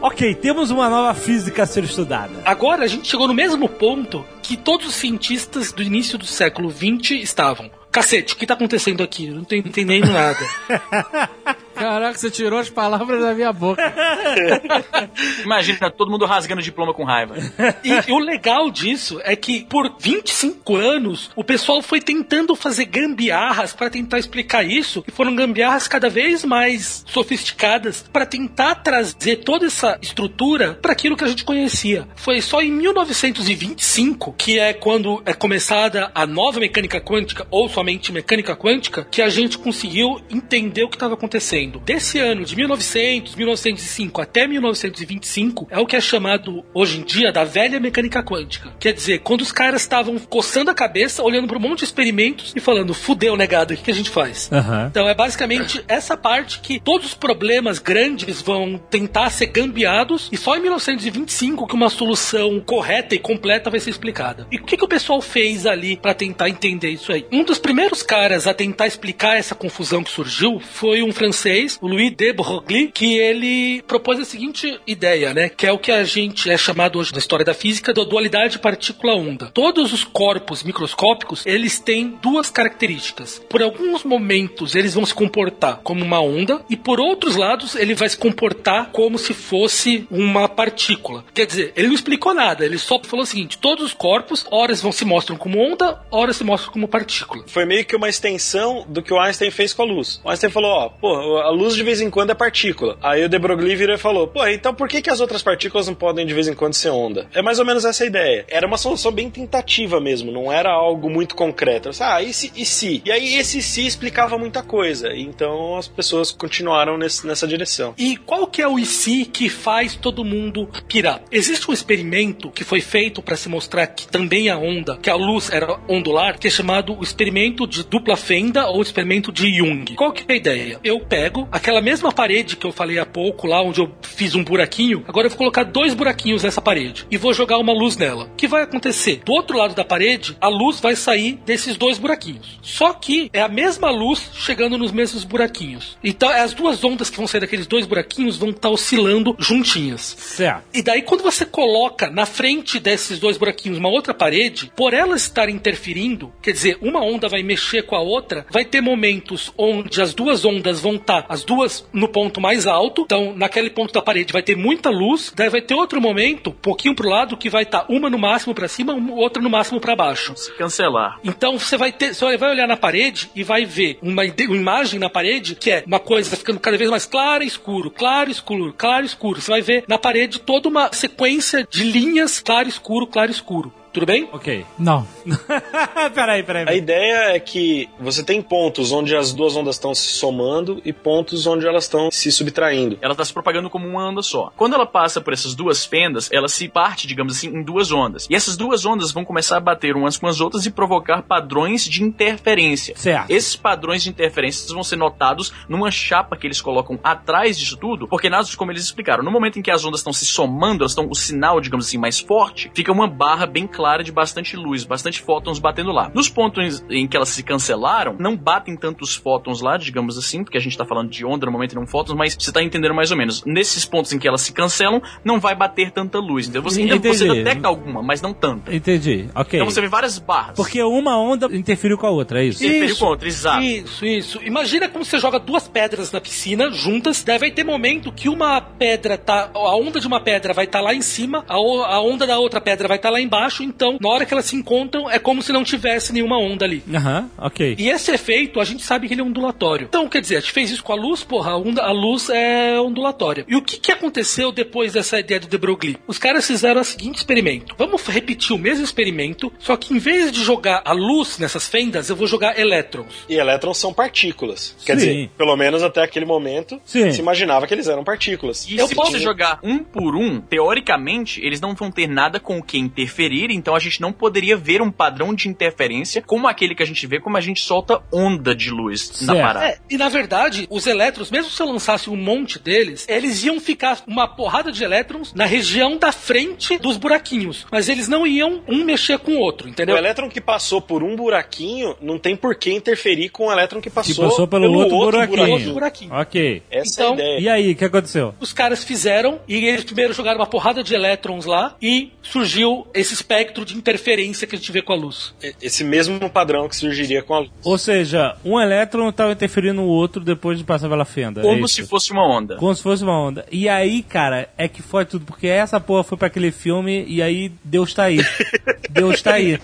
[0.01, 2.43] ok, temos uma nova física a ser estudada.
[2.45, 6.71] Agora a gente chegou no mesmo ponto que todos os cientistas do início do século
[6.71, 7.71] XX estavam.
[7.91, 9.29] Cacete, o que tá acontecendo aqui?
[9.29, 10.39] Eu não tô entendendo nada.
[11.77, 13.83] Caraca, você tirou as palavras da minha boca.
[15.45, 17.37] Imagina todo mundo rasgando diploma com raiva.
[17.85, 22.87] E, e o legal disso é que por 25 anos o pessoal foi tentando fazer
[22.87, 29.37] gambiarras para tentar explicar isso e foram gambiarras cada vez mais sofisticadas para tentar trazer
[29.37, 32.09] toda essa estrutura para aquilo que a gente conhecia.
[32.17, 38.13] Foi só em 1925 que é quando é começada a nova mecânica quântica ou somente
[38.13, 41.66] mecânica quântica que a gente conseguiu entender o que estava acontecendo.
[41.85, 47.33] Desse ano de 1900, 1905 até 1925 é o que é chamado hoje em dia
[47.33, 48.73] da velha mecânica quântica.
[48.79, 52.53] Quer dizer, quando os caras estavam coçando a cabeça, olhando para um monte de experimentos
[52.55, 54.89] e falando: "Fudeu, negado, o que, que a gente faz?" Aham.
[54.91, 60.37] Então é basicamente essa parte que todos os problemas grandes vão tentar ser gambiados e
[60.37, 64.47] só em 1925 que uma solução correta e completa vai ser explicada.
[64.51, 67.27] E o que, que o pessoal fez ali para tentar entender isso aí?
[67.33, 71.87] Um dos primeiros caras a tentar explicar essa confusão que surgiu foi um francês, o
[71.87, 75.49] Louis de Broglie, que ele propôs a seguinte ideia, né?
[75.49, 78.59] Que é o que a gente é chamado hoje na história da física da dualidade
[78.59, 79.51] partícula-onda.
[79.53, 83.43] Todos os corpos microscópicos, eles têm duas características.
[83.49, 87.95] Por alguns momentos, eles vão se comportar como uma onda e por outros lados, ele
[87.95, 91.25] vai se comportar como se fosse uma partícula.
[91.33, 94.83] Quer dizer, ele não explicou nada, ele só falou o seguinte: todos os corpos, horas
[94.83, 97.45] vão se mostram como onda, horas se mostram como partícula.
[97.47, 100.21] Foi meio que uma extensão do que o Einstein fez com a luz.
[100.25, 102.99] O Einstein falou, ó, pô, a luz de vez em quando é partícula.
[103.01, 105.87] Aí o de Broglie virou e falou, pô, então por que, que as outras partículas
[105.87, 107.29] não podem de vez em quando ser onda?
[107.33, 108.45] É mais ou menos essa a ideia.
[108.49, 111.91] Era uma solução bem tentativa mesmo, não era algo muito concreto.
[112.01, 112.53] Ah, e se?
[112.57, 113.01] E, se?
[113.05, 115.15] e aí esse se explicava muita coisa.
[115.15, 117.95] Então as pessoas continuaram nesse, nessa direção.
[117.97, 121.23] E qual que é o IC que faz todo mundo pirar?
[121.31, 125.15] Existe um experimento que foi feito para se mostrar que também a onda, que a
[125.15, 129.95] luz era ondular, que é chamado o experimento de dupla fenda ou experimento de Jung.
[129.95, 130.81] Qual que é a ideia?
[130.83, 134.45] Eu pego aquela mesma parede que eu falei há pouco, lá onde eu fiz um
[134.45, 138.25] buraquinho, agora eu vou colocar dois buraquinhos nessa parede e vou jogar uma luz nela.
[138.25, 139.23] O que vai acontecer?
[139.25, 142.59] Do outro lado da parede, a luz vai sair desses dois buraquinhos.
[142.63, 145.99] Só que é a mesma luz chegando nos mesmos buraquinhos.
[146.03, 150.17] Então, as duas ondas que vão sair daqueles dois buraquinhos vão estar oscilando juntinhas.
[150.19, 150.65] Certo.
[150.73, 155.23] E daí, quando você coloca na frente desses dois buraquinhos uma outra parede, por elas
[155.23, 160.01] estarem interferindo, quer dizer, uma onda vai mexer com a outra, vai ter momentos onde
[160.01, 164.03] as duas ondas vão estar, as duas no ponto mais alto, então naquele ponto da
[164.03, 167.51] parede vai ter muita luz, daí vai ter outro momento, um pouquinho pro lado, que
[167.51, 170.35] vai estar uma no máximo para cima, outra no máximo para baixo.
[170.37, 171.19] Se cancelar.
[171.25, 174.99] Então você vai ter, você vai olhar na parede e vai ver uma, uma imagem
[174.99, 178.33] na parede que é uma coisa ficando cada vez mais clara e escuro, claro e
[178.33, 179.41] escuro, claro e escuro.
[179.41, 183.35] Você vai ver na parede toda uma sequência de linhas claro e escuro, claro e
[183.35, 183.73] escuro.
[183.97, 184.29] Tudo bem?
[184.31, 184.67] Ok.
[184.79, 185.07] Não.
[186.15, 186.67] peraí, peraí.
[186.69, 190.93] A ideia é que você tem pontos onde as duas ondas estão se somando e
[190.93, 192.99] pontos onde elas estão se subtraindo.
[193.01, 194.53] Ela está se propagando como uma onda só.
[194.55, 198.27] Quando ela passa por essas duas fendas, ela se parte, digamos assim, em duas ondas.
[198.29, 201.83] E essas duas ondas vão começar a bater umas com as outras e provocar padrões
[201.83, 202.95] de interferência.
[202.99, 203.31] Certo.
[203.31, 208.07] Esses padrões de interferência vão ser notados numa chapa que eles colocam atrás disso tudo,
[208.09, 210.93] porque nós, como eles explicaram, no momento em que as ondas estão se somando, elas
[210.93, 214.85] estão o sinal, digamos assim, mais forte, fica uma barra bem clara de bastante luz,
[214.85, 216.11] bastante fótons batendo lá.
[216.15, 220.59] Nos pontos em que elas se cancelaram, não batem tantos fótons lá, digamos assim, porque
[220.59, 222.95] a gente tá falando de onda no momento e não fótons, mas você tá entendendo
[222.95, 223.45] mais ou menos.
[223.45, 226.49] Nesses pontos em que elas se cancelam, não vai bater tanta luz.
[226.49, 227.45] Então você ainda você Entendi.
[227.45, 228.75] detecta alguma, mas não tanta.
[228.75, 229.29] Entendi.
[229.35, 229.59] Ok.
[229.59, 230.57] Então você vê várias barras.
[230.57, 232.65] Porque uma onda interferiu com a outra, é isso?
[232.65, 232.99] Interferiu Isso.
[233.01, 233.63] com outra, exato.
[233.63, 234.41] Isso, isso.
[234.43, 238.61] Imagina como você joga duas pedras na piscina juntas, daí vai ter momento que uma
[238.61, 239.51] pedra tá.
[239.55, 242.61] A onda de uma pedra vai estar lá em cima, a, a onda da outra
[242.61, 245.53] pedra vai estar lá embaixo, então na hora que elas se encontram é como se
[245.53, 246.83] não tivesse nenhuma onda ali.
[246.93, 247.77] Aham, ok.
[247.79, 249.87] E esse efeito, a gente sabe que ele é ondulatório.
[249.89, 252.29] Então, quer dizer, a gente fez isso com a luz, porra, a, onda- a luz
[252.31, 253.45] é ondulatória.
[253.49, 255.97] E o que, que aconteceu depois dessa ideia do de Broglie?
[256.07, 257.75] Os caras fizeram o seguinte experimento.
[257.79, 262.09] Vamos repetir o mesmo experimento, só que em vez de jogar a luz nessas fendas,
[262.09, 263.07] eu vou jogar elétrons.
[263.29, 264.75] E elétrons são partículas.
[264.85, 265.07] Quer Sim.
[265.07, 267.11] dizer, pelo menos até aquele momento, Sim.
[267.13, 268.67] se imaginava que eles eram partículas.
[268.69, 272.39] E Eu se posso- você jogar um por um, teoricamente, eles não vão ter nada
[272.41, 276.47] com o que interferir, então a gente não poderia ver um padrão de interferência como
[276.47, 279.41] aquele que a gente vê, como a gente solta onda de luz na Certo.
[279.43, 279.67] parada.
[279.67, 283.59] É, e na verdade, os elétrons, mesmo se eu lançasse um monte deles, eles iam
[283.59, 287.67] ficar uma porrada de elétrons na região da frente dos buraquinhos.
[287.73, 289.97] Mas eles não iam um mexer com o outro, O entendeu?
[289.97, 293.91] elétron que passou por um buraquinho não tem por que interferir com o elétron que
[293.91, 295.51] Que passou, passou pelo, outro, buraquinho.
[295.51, 296.13] Outro buraquinho.
[296.15, 296.63] Ok.
[296.71, 297.41] Essa é a Então, ideia.
[297.41, 298.33] E aí, o que aconteceu?
[298.39, 303.13] Os caras fizeram e eles primeiro jogaram uma porrada de elétrons lá e surgiu esse
[303.13, 305.35] espectro espectro de interferência que a gente vê com a luz.
[305.63, 307.51] Esse mesmo padrão que surgiria com a luz.
[307.63, 311.41] Ou seja, um elétron estava interferindo no outro depois de passar pela fenda.
[311.41, 311.75] é Como isso?
[311.75, 312.57] se fosse uma onda.
[312.57, 313.47] Como se fosse uma onda.
[313.51, 317.23] E aí, cara, é que foi tudo, porque essa porra foi pra aquele filme e
[317.23, 318.19] aí Deus tá aí.
[318.91, 319.59] Deus tá aí.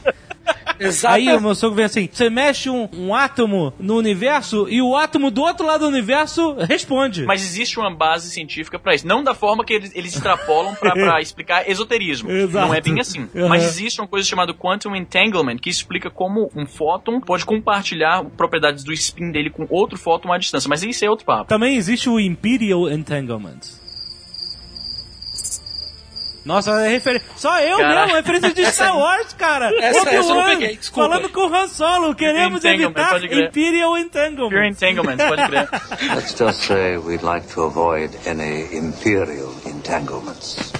[1.05, 4.97] Aí o meu sogro vem assim: você mexe um, um átomo no universo e o
[4.97, 7.25] átomo do outro lado do universo responde.
[7.25, 9.07] Mas existe uma base científica pra isso.
[9.07, 12.31] Não da forma que eles, eles extrapolam pra, pra explicar esoterismo.
[12.31, 12.67] Exato.
[12.67, 13.29] Não é bem assim.
[13.35, 13.49] Uhum.
[13.49, 18.85] Mas existe uma coisa chamada Quantum Entanglement, que explica como um fóton pode compartilhar propriedades
[18.85, 20.69] do spin dele com outro fóton à distância.
[20.69, 21.49] Mas isso é outro papo.
[21.49, 23.82] Também existe o Imperial Entanglement.
[26.45, 27.27] Nossa, é referência.
[27.37, 29.71] Só eu Cara, mesmo, referência de Star Wars, cara.
[29.81, 31.09] essa- Obi-Wan essa eu não peguei, desculpa.
[31.11, 33.23] Falando com o Han Solo, queremos evitar.
[33.25, 34.49] Imperial Entanglement.
[34.51, 35.69] Pure Entanglement, pode crer.
[36.15, 40.73] Let's just say we'd like to avoid any imperial entanglements.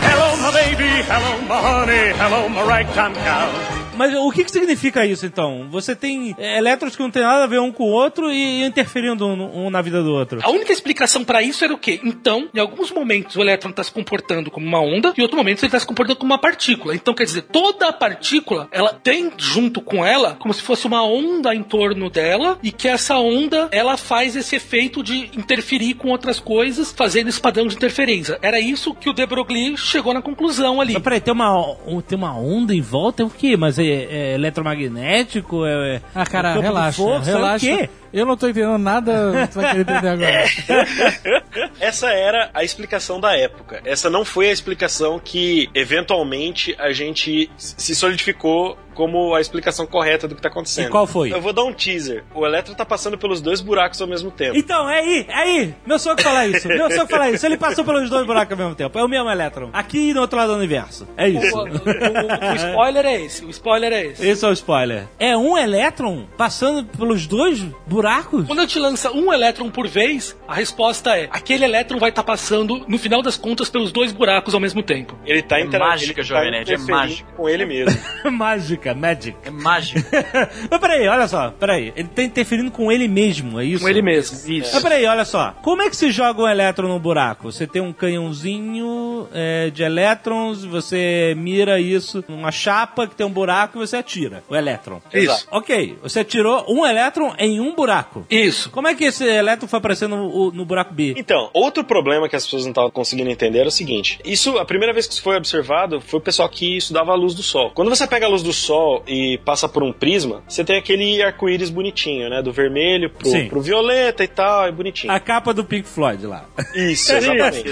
[0.00, 1.02] Hello, my baby.
[1.06, 2.12] Hello, my honey.
[2.18, 3.82] Hello, my ragtime gal.
[3.94, 5.68] Mas o que, que significa isso, então?
[5.70, 8.64] Você tem é, elétrons que não tem nada a ver um com o outro e
[8.64, 10.40] interferindo um, um na vida do outro.
[10.42, 12.00] A única explicação pra isso era o quê?
[12.02, 15.36] Então, em alguns momentos o elétron está se comportando como uma onda, e em outro
[15.36, 16.94] momento ele está se comportando como uma partícula.
[16.94, 21.04] Então, quer dizer, toda a partícula, ela tem junto com ela como se fosse uma
[21.04, 26.08] onda em torno dela, e que essa onda, ela faz esse efeito de interferir com
[26.08, 28.38] outras coisas, fazendo esse padrão de interferência.
[28.40, 30.31] Era isso que o De Broglie chegou na conclusão
[30.80, 30.92] ali.
[30.94, 33.22] Mas peraí, tem uma, um- tem uma onda em volta?
[33.22, 33.56] É o quê?
[33.56, 35.64] Mas é, é eletromagnético?
[35.66, 37.02] É, é Ah, cara, relaxa.
[37.02, 37.30] força?
[37.30, 37.66] É o relaxa.
[37.66, 37.90] quê?
[38.12, 40.44] Eu não tô entendendo nada, tu vai querer entender agora.
[41.80, 43.80] Essa era a explicação da época.
[43.84, 50.26] Essa não foi a explicação que, eventualmente, a gente se solidificou como a explicação correta
[50.28, 50.86] do que tá acontecendo.
[50.88, 51.32] E qual foi?
[51.32, 52.24] Eu vou dar um teaser.
[52.34, 54.56] O elétron tá passando pelos dois buracos ao mesmo tempo.
[54.56, 55.74] Então, é aí, é aí.
[55.86, 56.68] Meu sogro fala isso.
[56.68, 57.44] Meu sogro fala isso.
[57.46, 58.98] Ele passou pelos dois buracos ao mesmo tempo.
[58.98, 59.70] É o mesmo elétron.
[59.72, 61.06] Aqui e no outro lado do universo.
[61.16, 61.56] É O, isso.
[61.56, 63.44] o- o- o spoiler é esse.
[63.44, 64.26] O spoiler é esse.
[64.26, 65.04] Esse é o spoiler.
[65.18, 68.46] É um elétron passando pelos dois buracos?
[68.46, 72.22] Quando eu te lança um elétron por vez, a resposta é: aquele elétron vai estar
[72.22, 75.16] passando, no final das contas, pelos dois buracos ao mesmo tempo.
[75.24, 77.28] Ele tá É intera- mágica, ele Jovem tá Nerd, é mágica.
[77.36, 78.00] com ele mesmo.
[78.30, 79.36] Mágica, magic.
[79.44, 80.00] É mágico.
[80.70, 81.92] Mas peraí, olha só, peraí.
[81.96, 83.82] Ele tá interferindo com ele mesmo, é isso?
[83.82, 84.36] Com ele mesmo.
[84.50, 84.70] Isso.
[84.72, 85.54] Mas peraí, olha só.
[85.62, 87.50] Como é que se joga um elétron no buraco?
[87.50, 93.30] Você tem um canhãozinho é, de elétrons, você mira isso numa chapa que tem um
[93.30, 95.00] buraco e você atira o elétron.
[95.12, 95.46] Isso.
[95.50, 98.26] Ok, você atirou um elétron em um buraco.
[98.30, 98.70] Isso.
[98.70, 101.14] Como é que esse elétron foi aparecer no, no buraco B?
[101.16, 104.64] Então, outro problema que as pessoas não estavam conseguindo entender era o seguinte: isso, a
[104.64, 107.70] primeira vez que isso foi observado foi o pessoal que estudava a luz do sol.
[107.74, 108.71] Quando você pega a luz do sol
[109.06, 112.42] e passa por um prisma, você tem aquele arco-íris bonitinho, né?
[112.42, 113.48] Do vermelho pro, Sim.
[113.48, 115.12] pro violeta e tal, é bonitinho.
[115.12, 116.46] A capa do Pink Floyd lá.
[116.74, 117.64] Isso, exatamente.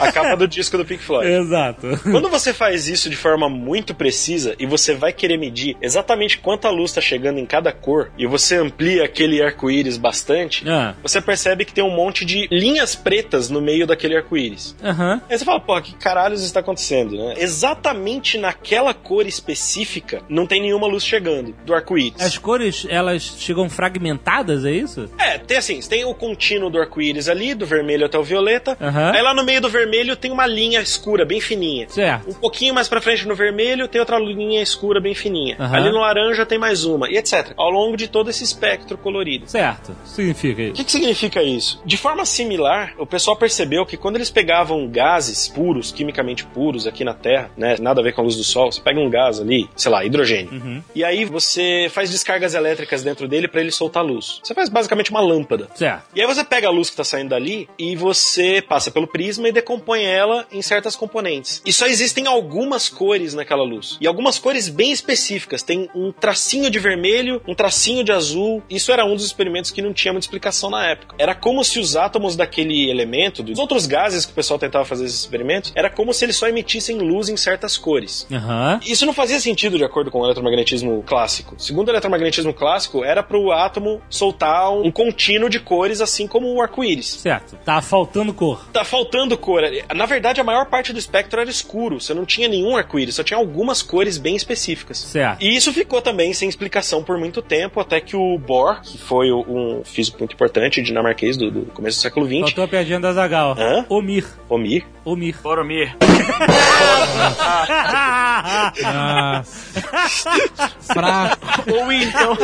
[0.00, 1.28] A capa do disco do Pink Floyd.
[1.30, 1.86] Exato.
[2.10, 6.70] Quando você faz isso de forma muito precisa e você vai querer medir exatamente quanta
[6.70, 10.94] luz está chegando em cada cor e você amplia aquele arco-íris bastante, Ah.
[11.02, 14.74] você percebe que tem um monte de linhas pretas no meio daquele arco-íris.
[14.82, 15.20] Aham.
[15.28, 17.34] Aí você fala, pô, que caralhos está acontecendo, né?
[17.38, 22.20] Exatamente naquela cor específica não tem nenhuma luz chegando do arco-íris.
[22.20, 25.08] As cores, elas chegam fragmentadas, é isso?
[25.18, 28.76] É, tem assim, tem o contínuo do arco-íris ali, do vermelho até o violeta.
[28.80, 29.12] Aham.
[29.14, 31.88] Aí lá no meio do vermelho tem uma linha escura, bem fininha.
[31.88, 32.30] Certo.
[32.30, 35.56] Um pouquinho mais pra frente no vermelho tem outra linha escura bem fininha.
[35.58, 35.76] Aham.
[35.76, 37.52] Ali no laranja tem mais uma, e etc.
[37.56, 39.48] Ao longo de todo esse espectro colorido.
[39.48, 39.94] Certo.
[40.04, 40.74] Significa O isso.
[40.74, 41.80] que, que significa isso?
[41.84, 47.04] De forma similar, o pessoal percebeu que quando eles pegavam gases puros, quimicamente puros aqui
[47.04, 49.40] na Terra, né, nada a ver com a luz do Sol, você pega um gás
[49.40, 50.82] ali, sei lá, hidrogênio, Uhum.
[50.94, 54.40] e aí você faz descargas elétricas dentro dele para ele soltar luz.
[54.42, 55.68] Você faz basicamente uma lâmpada.
[55.74, 56.04] Certo.
[56.14, 59.48] E aí você pega a luz que tá saindo dali e você passa pelo prisma
[59.48, 61.62] e decompõe ela em certas componentes.
[61.64, 63.96] E só existem algumas cores naquela luz.
[64.00, 65.62] E algumas cores bem específicas.
[65.62, 68.62] Tem um tracinho de vermelho, um tracinho de azul.
[68.68, 71.14] Isso era um dos experimentos que não tinha muita explicação na época.
[71.18, 75.04] Era como se os átomos daquele elemento, dos outros gases que o pessoal tentava fazer
[75.04, 78.26] esses experimentos, era como se eles só emitissem luz em certas cores.
[78.32, 78.80] Aham.
[78.84, 81.54] Isso não fazia sentido de acordo com o eletromagnetismo clássico.
[81.58, 86.52] Segundo o eletromagnetismo clássico, era para o átomo soltar um contínuo de cores, assim como
[86.52, 87.06] o arco-íris.
[87.06, 87.56] Certo.
[87.64, 88.66] Tá faltando cor.
[88.72, 89.62] Tá faltando cor.
[89.94, 92.00] Na verdade, a maior parte do espectro era escuro.
[92.00, 94.98] Você não tinha nenhum arco-íris, só tinha algumas cores bem específicas.
[94.98, 95.42] Certo.
[95.42, 99.32] E isso ficou também sem explicação por muito tempo, até que o Bohr, que foi
[99.32, 103.12] um físico muito importante dinamarquês do, do começo do século XX, Faltou a piadinha da
[103.12, 103.56] Zagal.
[103.58, 103.84] Hã?
[103.88, 104.26] Omir.
[104.48, 105.36] Omir, Omir.
[105.42, 105.96] Boromir.
[108.82, 109.80] Nossa.
[110.80, 111.36] Fraco.
[111.70, 112.36] Ou então,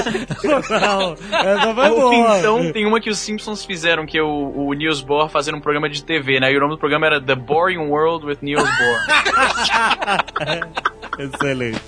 [0.70, 2.38] Não, essa foi ou boa.
[2.38, 5.60] então tem uma que os Simpsons fizeram, que é o, o Niels Bohr fazendo um
[5.60, 6.52] programa de TV, né?
[6.52, 9.00] E o nome do programa era The Boring World with Niels Bohr.
[11.18, 11.80] Excelente.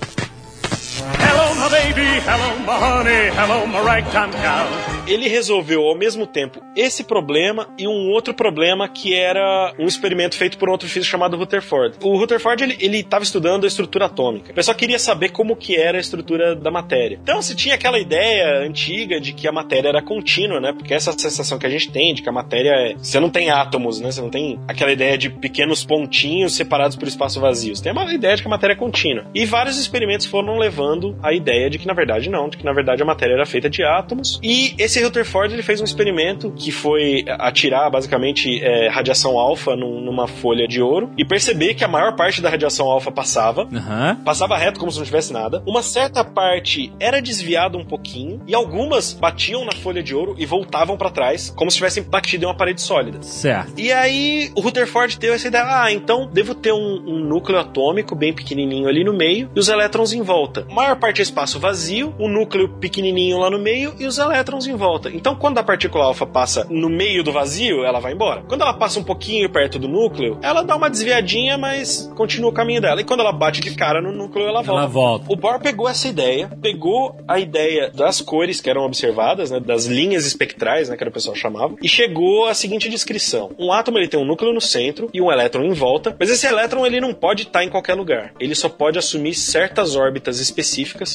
[1.03, 2.21] Hello, my baby.
[2.25, 3.31] Hello, my honey.
[3.35, 4.67] Hello, my ragtime gal.
[5.07, 10.37] Ele resolveu ao mesmo tempo esse problema e um outro problema que era um experimento
[10.37, 11.97] feito por um outro físico chamado Rutherford.
[12.03, 14.53] O Rutherford ele estava estudando a estrutura atômica.
[14.53, 17.19] O pessoal queria saber como que era a estrutura da matéria.
[17.21, 20.73] Então se tinha aquela ideia antiga de que a matéria era contínua, né?
[20.73, 23.51] Porque essa sensação que a gente tem de que a matéria é, você não tem
[23.51, 24.13] átomos, né?
[24.13, 27.75] Você não tem aquela ideia de pequenos pontinhos separados por espaço vazio.
[27.75, 29.27] Você tem uma ideia de que a matéria é contínua.
[29.35, 30.92] E vários experimentos foram levando
[31.23, 33.69] a ideia de que na verdade não, de que na verdade a matéria era feita
[33.71, 34.39] de átomos.
[34.43, 40.01] E esse Rutherford ele fez um experimento que foi atirar basicamente é, radiação alfa num-
[40.01, 44.17] numa folha de ouro e perceber que a maior parte da radiação alfa passava, Aham.
[44.25, 45.63] passava reto como se não tivesse nada.
[45.67, 50.47] Uma certa parte era desviada um pouquinho e algumas batiam na folha de ouro e
[50.47, 53.23] voltavam pra trás como se tivessem batido em uma parede sólida.
[53.23, 53.73] Certo.
[53.79, 58.15] E aí o Rutherford teve essa ideia: ah, então devo ter um, um núcleo atômico
[58.15, 60.67] bem pequenininho ali no meio e os elétrons em volta.
[60.71, 64.67] A maior parte é espaço vazio, um núcleo pequenininho lá no meio e os elétrons
[64.67, 65.11] em volta.
[65.11, 68.43] Então quando a partícula alfa passa no meio do vazio, ela vai embora.
[68.43, 72.53] Quando ela passa um pouquinho perto do núcleo, ela dá uma desviadinha, mas continua o
[72.53, 73.01] caminho dela.
[73.01, 74.83] E quando ela bate de cara no núcleo, ela volta.
[74.83, 75.33] Ela volta.
[75.33, 79.87] O Bohr pegou essa ideia, pegou a ideia das cores que eram observadas, né, das
[79.87, 83.99] linhas espectrais, né, que era o pessoal chamava, e chegou à seguinte descrição: um átomo
[83.99, 87.01] ele tem um núcleo no centro e um elétron em volta, mas esse elétron ele
[87.01, 88.35] não pode estar em qualquer lugar.
[88.41, 90.72] Ele só pode assumir certas órbitas específicas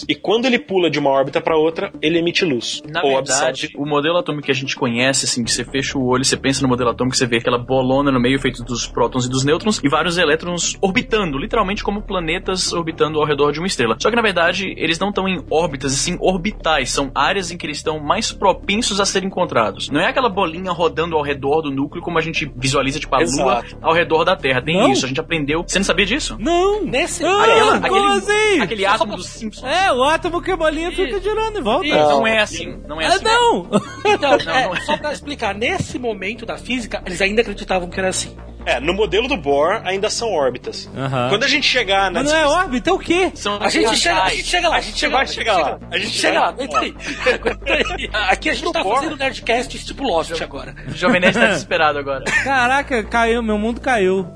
[0.08, 3.50] e quando ele pula de uma órbita para outra, ele emite luz Na ou verdade,
[3.66, 3.74] absorve.
[3.78, 6.62] o modelo atômico que a gente conhece, assim, que você fecha o olho, você pensa
[6.62, 9.80] no modelo atômico, você vê aquela bolona no meio feito dos prótons e dos nêutrons
[9.84, 13.96] e vários elétrons orbitando, literalmente como planetas orbitando ao redor de uma estrela.
[14.00, 17.58] Só que na verdade, eles não estão em órbitas, e sim orbitais, são áreas em
[17.58, 19.90] que eles estão mais propensos a serem encontrados.
[19.90, 23.20] Não é aquela bolinha rodando ao redor do núcleo como a gente visualiza, tipo, a
[23.20, 23.78] Lua Exato.
[23.82, 24.62] ao redor da Terra.
[24.62, 24.92] Tem Não.
[24.92, 25.64] isso, a gente aprendeu.
[25.66, 26.36] Você não sabia disso?
[26.40, 26.84] Não!
[26.84, 27.24] Nesse.
[27.26, 28.60] Ah, Aquela- aquele, assim?
[28.62, 29.72] aquele átomo dos Simpsons.
[29.72, 31.88] É, o átomo que bolinha fica girando em volta.
[31.88, 33.24] Não, é assim, não é Ah, assim.
[33.26, 33.70] não!
[34.06, 34.82] Então, é, não é.
[34.82, 38.36] só pra explicar, nesse momento da física, eles ainda acreditavam que era assim.
[38.68, 40.90] É, no modelo do Bohr ainda são órbitas.
[41.30, 43.32] Quando a gente chegar na Mas não é órbita, é o quê?
[43.34, 45.80] São A gente, chega, a gente chega lá, A gente vai chegar lá.
[45.90, 46.94] A gente chega lá, aguenta aí.
[47.34, 48.10] Aguenta aí.
[48.30, 50.76] Aqui a gente tá fazendo Nerdcast tipo Lost agora.
[50.86, 52.26] O Jovem Nerd tá desesperado agora.
[52.44, 54.28] Caraca, caiu, meu mundo caiu.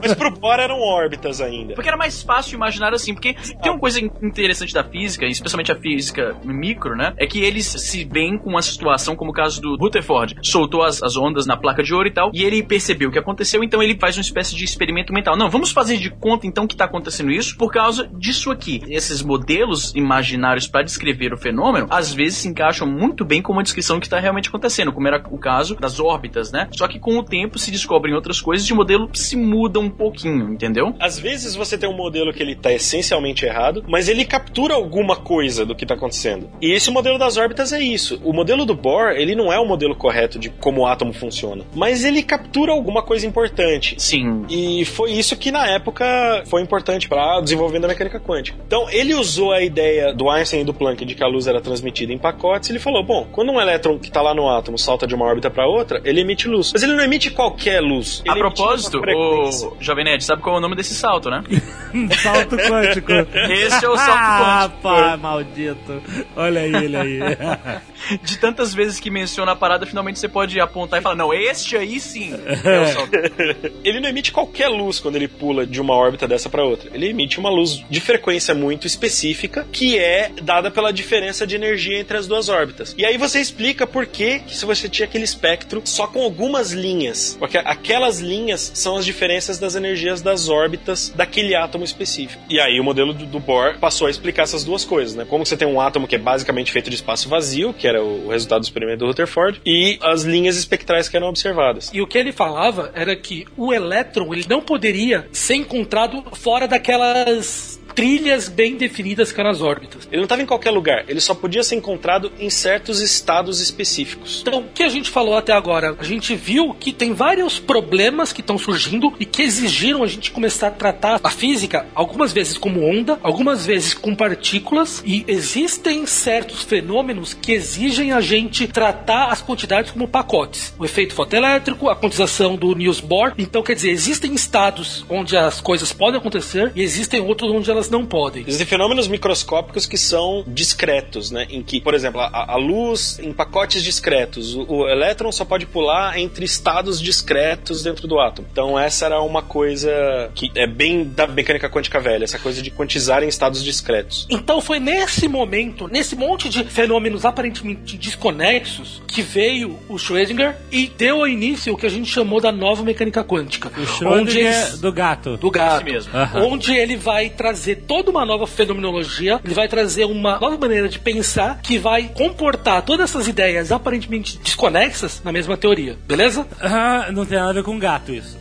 [0.00, 1.74] Mas pro Bohr eram órbitas ainda.
[1.74, 5.76] Porque era mais fácil imaginar assim, porque tem uma coisa interessante da física, especialmente a
[5.76, 7.14] física micro, né?
[7.16, 10.36] É que eles se veem com uma situação como o caso do Rutherford.
[10.42, 13.18] Soltou as, as ondas na placa de ouro e tal, e ele percebeu o que
[13.18, 15.36] aconteceu, então ele faz uma espécie de experimento mental.
[15.36, 18.82] Não, vamos fazer de conta então que tá acontecendo isso por causa disso aqui.
[18.88, 23.62] Esses modelos imaginários para descrever o fenômeno, às vezes se encaixam muito bem com uma
[23.62, 26.68] descrição que está realmente acontecendo, como era o caso das órbitas, né?
[26.72, 29.88] Só que com o tempo se descobrem outras coisas e o modelo se muda um
[29.88, 30.94] pouquinho, entendeu?
[30.98, 35.14] Às vezes você tem um modelo que ele tá essencialmente errado, mas ele captura alguma
[35.14, 36.50] coisa do que tá acontecendo.
[36.60, 38.20] E esse modelo das órbitas é isso.
[38.24, 41.64] O modelo do Bohr, ele não é o modelo correto de como o átomo funciona,
[41.74, 43.61] mas ele captura alguma coisa importante.
[43.98, 44.44] Sim.
[44.48, 48.58] E foi isso que na época foi importante para o desenvolvimento da mecânica quântica.
[48.66, 51.60] Então ele usou a ideia do Einstein e do Planck de que a luz era
[51.60, 52.70] transmitida em pacotes.
[52.70, 55.50] Ele falou: bom, quando um elétron que está lá no átomo salta de uma órbita
[55.50, 56.72] para outra, ele emite luz.
[56.72, 58.22] Mas ele não emite qualquer luz.
[58.28, 61.42] A propósito, o Jovem Nerd, sabe qual é o nome desse salto, né?
[62.22, 63.12] salto quântico.
[63.50, 64.82] Esse é o salto ah, quântico.
[64.82, 66.02] pá, maldito.
[66.36, 67.18] Olha aí, ele aí.
[68.22, 71.76] De tantas vezes que menciona a parada, finalmente você pode apontar e falar: não, este
[71.76, 72.32] aí sim
[72.64, 73.12] é o salto.
[73.84, 76.90] ele não emite qualquer luz quando ele pula de uma órbita dessa para outra.
[76.92, 81.98] Ele emite uma luz de frequência muito específica, que é dada pela diferença de energia
[81.98, 82.94] entre as duas órbitas.
[82.96, 87.36] E aí você explica por que, se você tinha aquele espectro só com algumas linhas,
[87.38, 92.42] porque aquelas linhas são as diferenças das energias das órbitas daquele átomo específico.
[92.48, 95.24] E aí o modelo do, do Bohr passou a explicar essas duas coisas, né?
[95.28, 98.28] Como você tem um átomo que é basicamente feito de espaço vazio, que era o
[98.28, 101.90] resultado do experimento do Rutherford, e as linhas espectrais que eram observadas.
[101.92, 106.66] E o que ele falava era que o elétron ele não poderia ser encontrado fora
[106.68, 110.06] daquelas trilhas bem definidas eram as órbitas.
[110.06, 114.42] Ele não estava em qualquer lugar, ele só podia ser encontrado em certos estados específicos.
[114.42, 115.96] Então, o que a gente falou até agora?
[115.98, 120.30] A gente viu que tem vários problemas que estão surgindo e que exigiram a gente
[120.30, 126.06] começar a tratar a física algumas vezes como onda, algumas vezes com partículas, e existem
[126.06, 130.74] certos fenômenos que exigem a gente tratar as quantidades como pacotes.
[130.78, 133.32] O efeito fotoelétrico, a quantização do Niels Bohr.
[133.36, 137.81] Então, quer dizer, existem estados onde as coisas podem acontecer e existem outros onde elas
[137.82, 138.44] elas não podem.
[138.46, 141.46] Existem fenômenos microscópicos que são discretos, né?
[141.50, 144.54] Em que, por exemplo, a, a luz em pacotes discretos.
[144.54, 148.46] O, o elétron só pode pular entre estados discretos dentro do átomo.
[148.50, 152.70] Então essa era uma coisa que é bem da mecânica quântica velha, essa coisa de
[152.70, 154.26] quantizar em estados discretos.
[154.30, 160.90] Então foi nesse momento, nesse monte de fenômenos aparentemente desconexos, que veio o Schrödinger e
[160.96, 163.72] deu início o que a gente chamou da nova mecânica quântica.
[163.76, 165.36] O Schrödinger do gato.
[165.36, 165.86] do gato.
[165.86, 166.16] Esse mesmo.
[166.16, 166.42] Aham.
[166.44, 170.98] Onde ele vai trazer toda uma nova fenomenologia, ele vai trazer uma nova maneira de
[170.98, 175.96] pensar que vai comportar todas essas ideias aparentemente desconexas na mesma teoria.
[176.06, 176.46] Beleza?
[176.60, 178.38] Ah, não tem nada a ver com gato isso.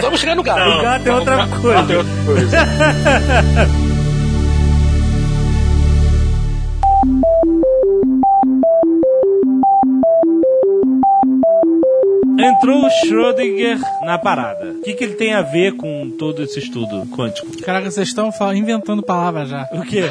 [0.00, 0.78] Vamos chegar no gato.
[0.78, 2.66] o gato é outra coisa.
[12.58, 14.72] Entrou o Schrödinger na parada.
[14.72, 17.46] O que, que ele tem a ver com todo esse estudo quântico?
[17.62, 19.68] Caraca, vocês estão inventando palavras já.
[19.72, 20.02] O quê?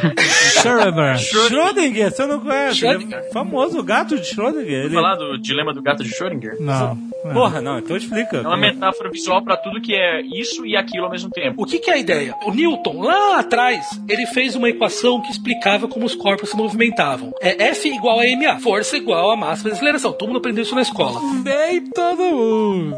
[0.62, 1.18] Schrödinger.
[1.18, 2.78] Schrödinger, você não conhece?
[2.78, 3.18] Schrödinger.
[3.18, 4.86] Ele é famoso, o gato de Schrödinger.
[4.86, 4.96] Ele...
[4.96, 6.56] Falar do dilema do gato de Schrödinger?
[6.60, 6.98] Não.
[7.28, 7.34] Não.
[7.34, 8.38] Porra, não, então explica.
[8.38, 11.62] É uma metáfora visual pra tudo que é isso e aquilo ao mesmo tempo.
[11.62, 12.36] O que, que é a ideia?
[12.46, 17.34] O Newton, lá atrás, ele fez uma equação que explicava como os corpos se movimentavam.
[17.42, 20.14] É F igual a ma, força igual a massa vezes aceleração.
[20.14, 21.20] Todo mundo aprendeu isso na escola.
[21.44, 22.96] Nem todo mundo.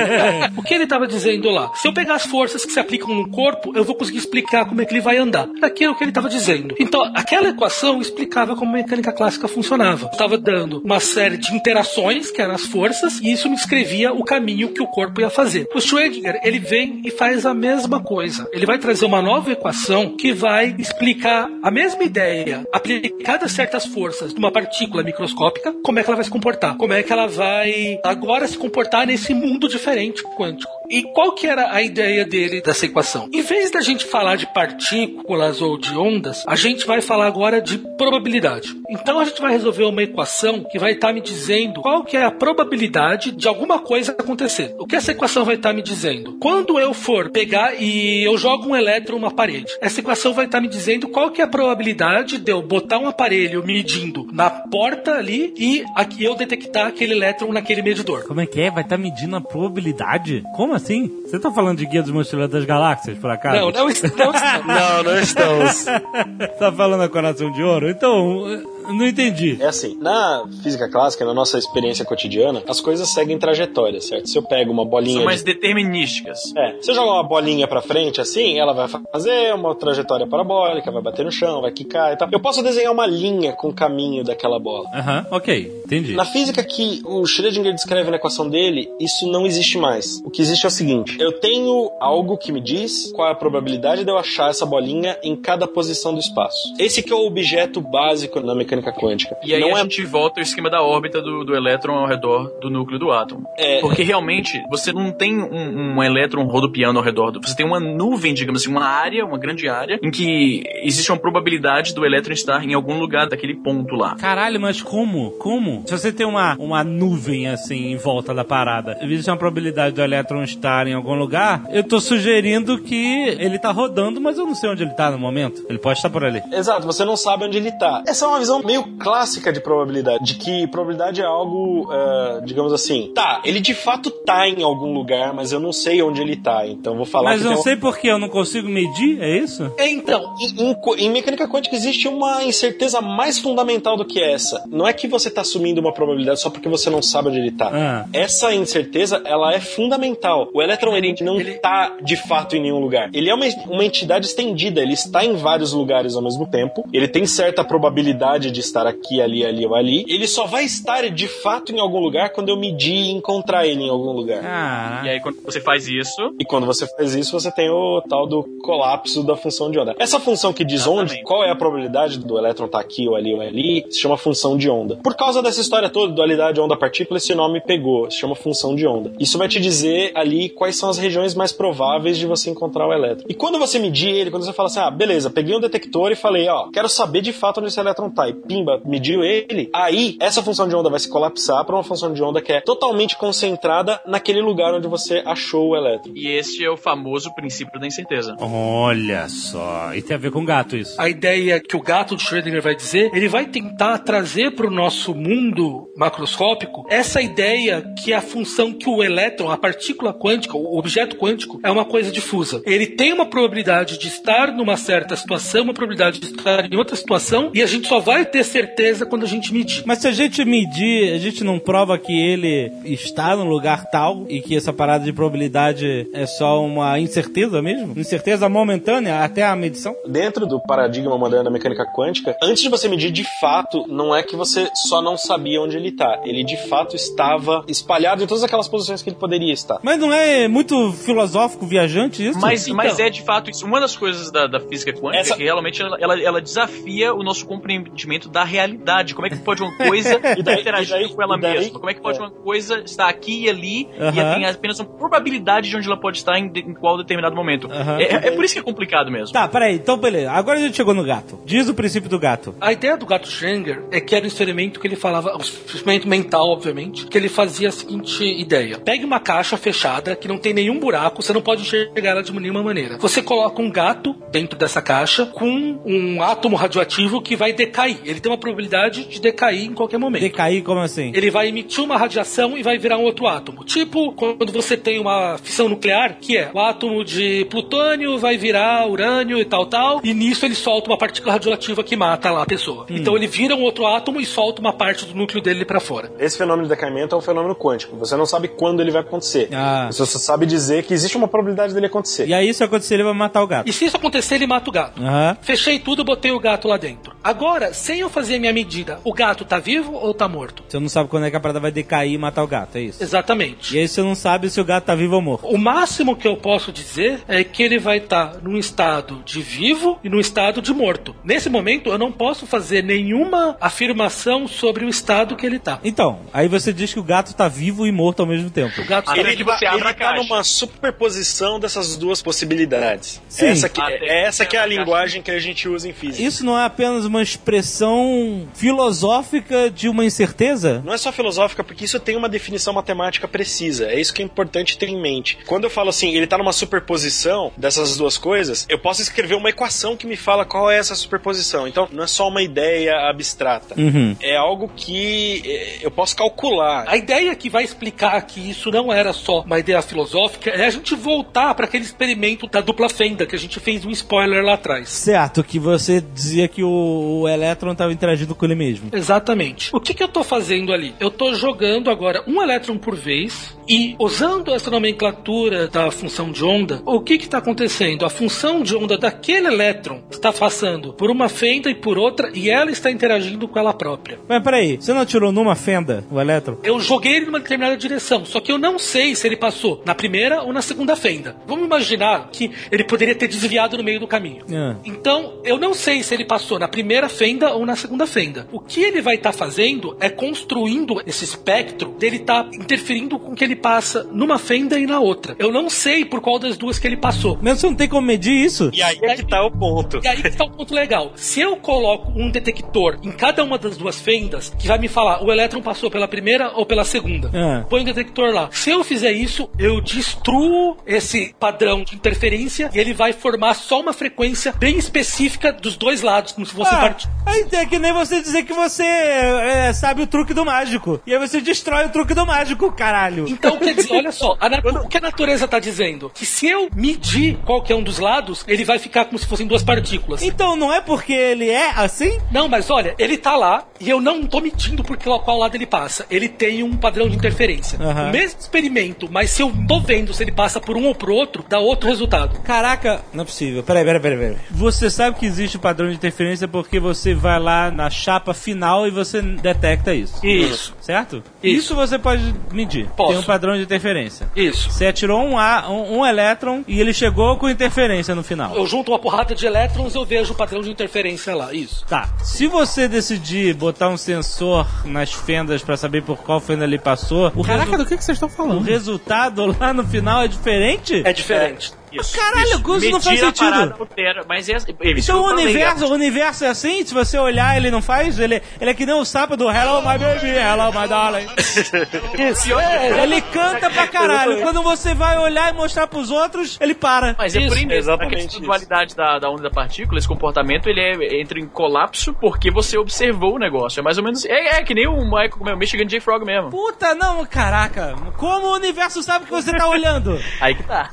[0.56, 1.72] o que ele estava dizendo lá?
[1.74, 4.80] Se eu pegar as forças que se aplicam no corpo, eu vou conseguir explicar como
[4.80, 5.48] é que ele vai andar.
[5.62, 6.74] Aquilo que ele estava dizendo.
[6.78, 10.10] Então, aquela equação explicava como a mecânica clássica funcionava.
[10.12, 14.24] Estava dando uma série de interações, que eram as forças, e isso me descrevia o
[14.24, 15.68] caminho que o corpo ia fazer.
[15.74, 18.48] O Schrödinger, ele vem e faz a mesma coisa.
[18.52, 23.86] Ele vai trazer uma nova equação que vai explicar a mesma ideia aplicada a certas
[23.86, 27.12] forças de uma partícula microscópica, como é que ela vai se comportar, como é que
[27.12, 30.72] ela vai agora se comportar nesse mundo diferente quântico.
[30.90, 33.28] E qual que era a ideia dele dessa equação?
[33.32, 37.60] Em vez da gente falar de partículas ou de ondas, a gente vai falar agora
[37.60, 38.74] de probabilidade.
[38.90, 42.24] Então a gente vai resolver uma equação que vai estar me dizendo qual que é
[42.24, 44.74] a probabilidade de alguma coisa acontecer.
[44.78, 46.36] O que essa equação vai estar me dizendo?
[46.40, 50.60] Quando eu for pegar e eu jogo um elétron numa parede, essa equação vai estar
[50.60, 55.12] me dizendo qual que é a probabilidade de eu botar um aparelho medindo na porta
[55.14, 58.24] ali e aqui eu detectar aquele elétron naquele medidor.
[58.26, 58.70] Como é que é?
[58.70, 60.42] Vai estar medindo a probabilidade?
[60.54, 61.10] Como assim?
[61.24, 63.56] Você tá falando de Guia dos Mochileiros das Galáxias, por acaso?
[63.56, 64.66] Não, não, est- não estamos.
[64.66, 65.84] Não, não estamos.
[66.58, 67.88] tá falando a coração de ouro?
[67.88, 68.44] Então,
[68.88, 69.56] não entendi.
[69.60, 74.28] É assim, na física clássica, na nossa experiência cotidiana, as coisas seguem trajetória, certo?
[74.28, 75.12] Se eu pego uma bolinha.
[75.14, 76.52] São de- mais determinísticas.
[76.56, 80.90] É, se eu jogar uma bolinha pra frente assim, ela vai fazer uma trajetória parabólica,
[80.90, 82.28] vai bater no chão, vai quicar e tal.
[82.30, 84.88] Eu posso desenhar uma linha com o caminho daquela bola.
[84.94, 86.14] Aham, ok, entendi.
[86.14, 90.20] Na física que o Schrödinger descreve na equação dele, isso não existe mais.
[90.24, 93.34] O que existe é o seguinte: eu tenho algo que me diz qual é a
[93.34, 96.58] probabilidade de eu achar essa bolinha em cada posição do espaço.
[96.78, 99.36] Esse que é o objeto básico na mecânica quântica.
[99.44, 102.06] E aí não a é gente volta ao esquema da órbita do, do elétron ao
[102.06, 103.46] redor do núcleo do átomo.
[103.58, 103.80] É.
[103.80, 107.40] Porque realmente você não tem um, um elétron rodopiando ao redor do.
[107.40, 111.18] Você tem uma nuvem, digamos assim, uma área, uma grande área, em que existe uma
[111.18, 114.16] probabilidade do elétron estar em algum lugar daquele ponto lá.
[114.16, 115.32] Caralho, mas como?
[115.32, 115.82] Como?
[115.86, 120.02] Se você tem uma, uma nuvem assim em volta da parada, existe uma probabilidade do
[120.02, 124.54] elétron estar em algum lugar, eu tô sugerindo que ele tá rodando, mas eu não
[124.54, 125.64] sei onde ele tá no momento.
[125.68, 126.42] Ele pode estar por ali.
[126.52, 128.02] Exato, você não sabe onde ele tá.
[128.06, 132.72] Essa é uma visão meio clássica de probabilidade, de que probabilidade é algo, é, digamos
[132.72, 136.36] assim, tá, ele de fato tá em algum lugar, mas eu não sei onde ele
[136.36, 138.68] tá, então vou falar Mas que eu não tem um- sei porque eu não consigo
[138.68, 139.70] medir, é isso?
[139.78, 144.62] Então, Em, em mecânica quântica existe uma incerteza mais fundamental do que essa.
[144.68, 147.50] Não é que você tá assumindo uma probabilidade só porque você não sabe onde ele
[147.52, 147.70] tá.
[147.72, 148.06] Ah.
[148.12, 150.48] Essa incerteza, ela é fundamental.
[150.54, 153.10] O elétron ele não Ele- tá de fato em nenhum lugar.
[153.12, 156.84] Ele é uma, uma entidade estendida, ele está em vários lugares ao mesmo tempo.
[156.92, 160.04] Ele tem certa probabilidade de estar aqui, ali, ali ou ali.
[160.08, 163.84] Ele só vai estar de fato em algum lugar quando eu medir e encontrar ele
[163.84, 164.42] em algum lugar.
[164.42, 165.06] Caraca.
[165.06, 168.26] E aí quando você faz isso, E quando você faz isso, você tem o tal
[168.26, 169.94] do colapso da função de onda.
[169.98, 171.24] Essa função que diz onde, Exatamente.
[171.24, 174.56] qual é a probabilidade do elétron estar aqui ou ali ou ali, se chama função
[174.56, 174.96] de onda.
[174.96, 179.12] Por causa dessa história toda, dualidade onda-partícula, esse nome pegou, se chama função de onda.
[179.18, 182.92] Isso vai te dizer ali quais são as regiões mais prováveis de você encontrar o
[182.92, 183.26] elétron.
[183.28, 186.16] E quando você medir ele, quando você fala assim, ah, beleza, peguei um detector e
[186.16, 190.16] falei, ó, quero saber de fato onde esse elétron tá, e pimba, mediu ele, aí
[190.20, 193.16] essa função de onda vai se colapsar para uma função de onda que é totalmente
[193.16, 196.12] concentrada naquele lugar onde você achou o elétron.
[196.14, 198.36] E esse é o famoso princípio da incerteza.
[198.40, 199.94] Olha só.
[199.94, 201.00] E tem a ver com gato isso.
[201.00, 204.70] A ideia que o gato de Schrödinger vai dizer, ele vai tentar trazer para o
[204.70, 210.78] nosso mundo macroscópico essa ideia que a função que o elétron, a partícula quântica, o
[210.78, 212.62] objeto quântico, é uma coisa difusa.
[212.64, 216.96] Ele tem uma probabilidade de estar numa certa situação, uma probabilidade de estar em outra
[216.96, 219.82] situação, e a gente só vai ter certeza quando a gente medir.
[219.86, 224.24] Mas se a gente medir, a gente não prova que ele está no lugar tal
[224.28, 227.98] e que essa parada de probabilidade é só uma incerteza mesmo?
[227.98, 229.94] Incerteza momentânea até a medição?
[230.06, 234.22] Dentro do paradigma moderno da mecânica quântica, antes de você medir de fato, não é
[234.22, 236.20] que você só não sabia onde ele está.
[236.24, 239.78] Ele de fato estava espalhado em todas aquelas posições que ele poderia estar.
[239.82, 242.38] Mas não é muito filosófico, viajante isso?
[242.40, 242.76] Mas, Então.
[242.76, 243.64] mas é de fato isso.
[243.66, 247.12] Uma das coisas da, da física quântica Essa- é que realmente ela, ela, ela desafia
[247.14, 249.14] o nosso compreendimento da realidade.
[249.14, 251.78] Como é que pode uma coisa E interagir e daí- com ela e daí- mesma?
[251.78, 252.22] Como é que pode é.
[252.22, 254.34] uma coisa estar aqui e ali e Aham.
[254.34, 257.70] tem apenas uma probabilidade de onde ela pode estar em, de- em qual determinado momento?
[257.70, 257.98] Aham.
[258.00, 259.32] É, é por isso que é complicado mesmo.
[259.32, 259.74] Tá, peraí.
[259.76, 260.30] Então, beleza.
[260.32, 261.38] Agora a gente chegou no gato.
[261.44, 262.54] Diz o princípio do gato.
[262.60, 266.08] A ideia do gato Schrödinger é que era um experimento que ele falava, um experimento
[266.08, 270.52] mental, obviamente, que ele fazia a seguinte ideia: pegue uma caixa fechada que não tem
[270.52, 272.96] nenhum buraco, você não pode enxergar ela de nenhuma maneira.
[272.98, 277.98] Você coloca um gato dentro dessa caixa com um átomo radioativo que vai decair.
[278.10, 280.22] Ele tem uma probabilidade de decair em qualquer momento.
[280.22, 281.12] Decair, como assim?
[281.14, 283.64] Ele vai emitir uma radiação e vai virar um outro átomo.
[283.64, 288.86] Tipo quando você tem uma fissão nuclear, que é o átomo de plutônio vai virar
[288.88, 292.46] urânio e tal, tal, e nisso ele solta uma partícula radioativa que mata lá a
[292.46, 292.86] pessoa.
[292.90, 296.12] Então ele vira um outro átomo e solta uma parte do núcleo dele pra fora.
[296.18, 297.96] Esse fenômeno de decaimento é um fenômeno quântico.
[297.96, 299.48] Você não sabe quando ele vai acontecer.
[299.52, 299.88] Ah.
[299.90, 302.26] Você só sabe dizer que existe uma probabilidade dele acontecer.
[302.26, 303.68] E aí, se acontecer, ele vai matar o gato.
[303.68, 305.02] E se isso acontecer, ele mata o gato.
[305.02, 305.36] Aham.
[305.40, 307.09] Fechei tudo, botei o gato lá dentro.
[307.22, 310.62] Agora, sem eu fazer a minha medida, o gato tá vivo ou tá morto?
[310.66, 312.80] Você não sabe quando é que a parada vai decair e matar o gato, é
[312.82, 313.02] isso?
[313.02, 313.76] Exatamente.
[313.76, 315.46] E aí você não sabe se o gato tá vivo ou morto.
[315.46, 319.98] O máximo que eu posso dizer é que ele vai estar num estado de vivo
[320.02, 321.14] e num estado de morto.
[321.22, 325.78] Nesse momento, eu não posso fazer nenhuma afirmação sobre o estado que ele tá.
[325.84, 328.80] Então, aí você diz que o gato tá vivo e morto ao mesmo tempo.
[328.80, 330.22] O gato Ele, que tá, você abre ele a tá caixa.
[330.22, 333.20] numa superposição dessas duas possibilidades.
[333.28, 333.46] Sim.
[333.46, 336.22] Essa que, Até é essa que é a linguagem que a gente usa em física.
[336.26, 340.80] Isso não é apenas uma expressão filosófica de uma incerteza?
[340.84, 343.86] Não é só filosófica, porque isso tem uma definição matemática precisa.
[343.86, 345.38] É isso que é importante ter em mente.
[345.46, 349.50] Quando eu falo assim, ele tá numa superposição dessas duas coisas, eu posso escrever uma
[349.50, 351.66] equação que me fala qual é essa superposição.
[351.66, 353.74] Então, não é só uma ideia abstrata.
[353.76, 354.16] Uhum.
[354.20, 356.84] É algo que eh, eu posso calcular.
[356.86, 360.70] A ideia que vai explicar que isso não era só uma ideia filosófica é a
[360.70, 364.54] gente voltar para aquele experimento da dupla fenda que a gente fez um spoiler lá
[364.54, 364.88] atrás.
[364.88, 366.68] Certo, que você dizia que o,
[367.00, 368.90] o elétron estava interagindo com ele mesmo.
[368.92, 369.70] Exatamente.
[369.72, 370.94] O que, que eu tô fazendo ali?
[371.00, 376.44] Eu tô jogando agora um elétron por vez e usando essa nomenclatura da função de
[376.44, 378.04] onda, o que que tá acontecendo?
[378.04, 382.50] A função de onda daquele elétron está passando por uma fenda e por outra e
[382.50, 384.18] ela está interagindo com ela própria.
[384.28, 386.58] Mas peraí, você não atirou numa fenda o elétron?
[386.64, 389.94] Eu joguei ele numa determinada direção, só que eu não sei se ele passou na
[389.94, 391.36] primeira ou na segunda fenda.
[391.46, 394.44] Vamos imaginar que ele poderia ter desviado no meio do caminho.
[394.52, 394.76] Ah.
[394.84, 398.46] Então, eu não sei se ele passou na primeira fenda ou na segunda fenda.
[398.52, 403.34] O que ele vai estar fazendo é construindo esse espectro dele estar interferindo com o
[403.34, 405.36] que ele passa numa fenda e na outra.
[405.38, 407.38] Eu não sei por qual das duas que ele passou.
[407.40, 408.70] Mas você não tem como medir isso?
[408.72, 410.00] E aí é que tá o ponto.
[410.02, 411.12] E aí que tá o ponto legal.
[411.14, 415.22] Se eu coloco um detector em cada uma das duas fendas, que vai me falar
[415.22, 417.64] o elétron passou pela primeira ou pela segunda, Ah.
[417.68, 418.48] põe o detector lá.
[418.52, 423.80] Se eu fizer isso, eu destruo esse padrão de interferência e ele vai formar só
[423.80, 427.08] uma frequência bem específica dos dois lados, como se fosse Ah, part...
[427.26, 431.00] aí é que nem você dizer que você é, sabe o truque do mágico.
[431.06, 433.26] E aí você destrói o truque do mágico, caralho.
[433.28, 434.36] Então, quer dizer, olha só,
[434.84, 436.10] o que a natureza está dizendo?
[436.14, 439.62] Que se eu medir qualquer um dos lados, ele vai ficar como se fossem duas
[439.62, 440.22] partículas.
[440.22, 442.18] Então não é porque ele é assim?
[442.30, 445.66] Não, mas olha, ele tá lá e eu não tô medindo por qual, lado ele
[445.66, 446.06] passa.
[446.10, 447.78] Ele tem um padrão de interferência.
[447.80, 448.08] Aham.
[448.08, 451.10] O mesmo experimento, mas se eu tô vendo se ele passa por um ou por
[451.10, 452.40] outro, dá outro resultado.
[452.40, 453.62] Caraca, não é possível.
[453.62, 454.36] Peraí, peraí, peraí, peraí.
[454.50, 458.86] Você sabe que existe o padrão de interferência porque você vai lá na chapa final
[458.86, 460.24] e você detecta isso.
[460.24, 460.74] Isso.
[460.80, 461.22] Certo?
[461.42, 461.74] Isso.
[461.74, 462.86] você pode medir.
[462.96, 463.12] Posso.
[463.12, 464.30] Tem um padrão de interferência.
[464.36, 464.70] Isso.
[464.70, 468.54] Você atirou um, A, um, um elétron e ele chegou com interferência no final.
[468.54, 471.52] Eu junto uma porrada de elétrons eu vejo o padrão de interferência lá.
[471.52, 471.84] Isso.
[471.86, 472.08] Tá.
[472.22, 477.32] Se você decidir botar um sensor nas fendas pra saber por qual fenda ele passou,
[477.34, 478.60] o, Caraca, resu- do que, que vocês estão o falando?
[478.62, 481.02] resultado lá no final é diferente?
[481.04, 481.72] É diferente.
[481.92, 482.58] Isso, Caralho, isso.
[482.60, 483.50] Gus, não faz sentido.
[483.50, 486.92] parada altera, mas é, é isso Então o universo, é- o universo é assim, se
[486.94, 488.18] você olhar, ele não faz?
[488.18, 491.26] Ele, ele é que nem o sapo do Hello My Baby, Hello My Darling.
[492.30, 494.40] Isso, é, Ele canta pra caralho.
[494.40, 497.14] Quando você vai olhar e mostrar pros outros, ele para.
[497.18, 497.72] Mas é Isso, por mesmo.
[497.72, 498.40] exatamente a questão isso.
[498.40, 502.50] da dualidade da, da onda da partícula, esse comportamento, ele é, entra em colapso porque
[502.50, 503.80] você observou o negócio.
[503.80, 504.24] É mais ou menos.
[504.24, 506.00] É, é que nem o Michael, é, o Michigan J.
[506.00, 506.50] Frog mesmo.
[506.50, 507.94] Puta, não, caraca.
[508.16, 510.18] Como o universo sabe que você tá olhando?
[510.40, 510.90] Aí que tá.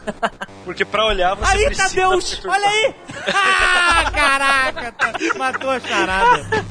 [0.65, 1.95] Porque pra olhar você Aí precisa...
[1.95, 2.95] Deus, olha aí.
[3.33, 6.65] Ah, caraca, tá- matou a charada.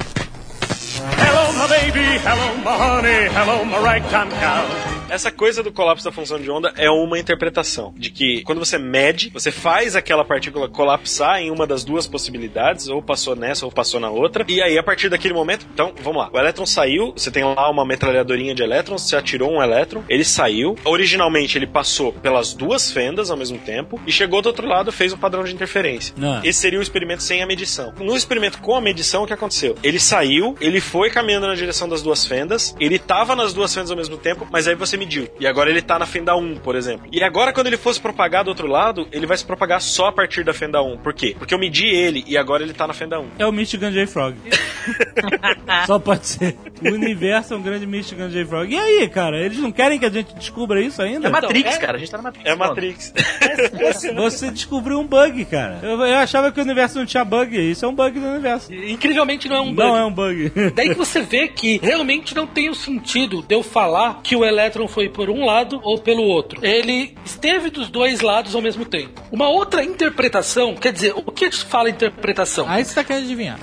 [0.97, 2.17] Hello, my baby.
[2.19, 3.29] Hello, my honey.
[3.29, 4.97] Hello, my ragtime gal.
[5.09, 8.77] Essa coisa do colapso da função de onda é uma interpretação de que quando você
[8.77, 13.71] mede, você faz aquela partícula colapsar em uma das duas possibilidades, ou passou nessa ou
[13.71, 16.29] passou na outra, e aí a partir daquele momento, então, vamos lá.
[16.33, 20.25] O elétron saiu, você tem lá uma metralhadorinha de elétrons, você atirou um elétron, ele
[20.25, 20.75] saiu.
[20.83, 25.13] Originalmente ele passou pelas duas fendas ao mesmo tempo e chegou do outro lado, fez
[25.13, 26.13] um padrão de interferência.
[26.21, 26.41] Ah.
[26.43, 27.93] Esse seria o experimento sem a medição.
[27.97, 29.77] No experimento com a medição, o que aconteceu?
[29.81, 33.91] Ele saiu, ele foi caminhando na direção das duas fendas, ele tava nas duas fendas
[33.91, 35.27] ao mesmo tempo, mas aí você mediu.
[35.39, 37.07] E agora ele tá na fenda 1, por exemplo.
[37.11, 40.11] E agora, quando ele fosse propagar do outro lado, ele vai se propagar só a
[40.11, 40.97] partir da fenda 1.
[40.99, 41.35] Por quê?
[41.37, 43.27] Porque eu medi ele e agora ele tá na fenda 1.
[43.37, 44.07] É o Michigan J.
[44.07, 44.35] Frog.
[45.85, 46.55] Só pode ser.
[46.81, 48.45] O universo é um grande Michigan J.
[48.45, 48.71] Frog.
[48.71, 49.37] E aí, cara?
[49.43, 51.27] Eles não querem que a gente descubra isso ainda?
[51.27, 51.97] É Matrix, é- cara.
[51.97, 52.49] A gente tá na Matrix.
[52.49, 52.69] É mano.
[52.69, 53.13] Matrix.
[54.15, 55.79] Você descobriu um bug, cara.
[55.83, 57.57] Eu, eu achava que o universo não tinha bug.
[57.57, 58.73] Isso é um bug do universo.
[58.73, 59.77] incrivelmente não é um bug.
[59.77, 60.51] Não é um bug.
[60.77, 64.45] Daí que você vê que realmente não tem o sentido de eu falar que o
[64.45, 66.63] elétron foi por um lado ou pelo outro.
[66.63, 69.19] Ele esteve dos dois lados ao mesmo tempo.
[69.31, 72.69] Uma outra interpretação, quer dizer, o que a gente fala interpretação?
[72.69, 73.57] Aí você tá querendo adivinhar.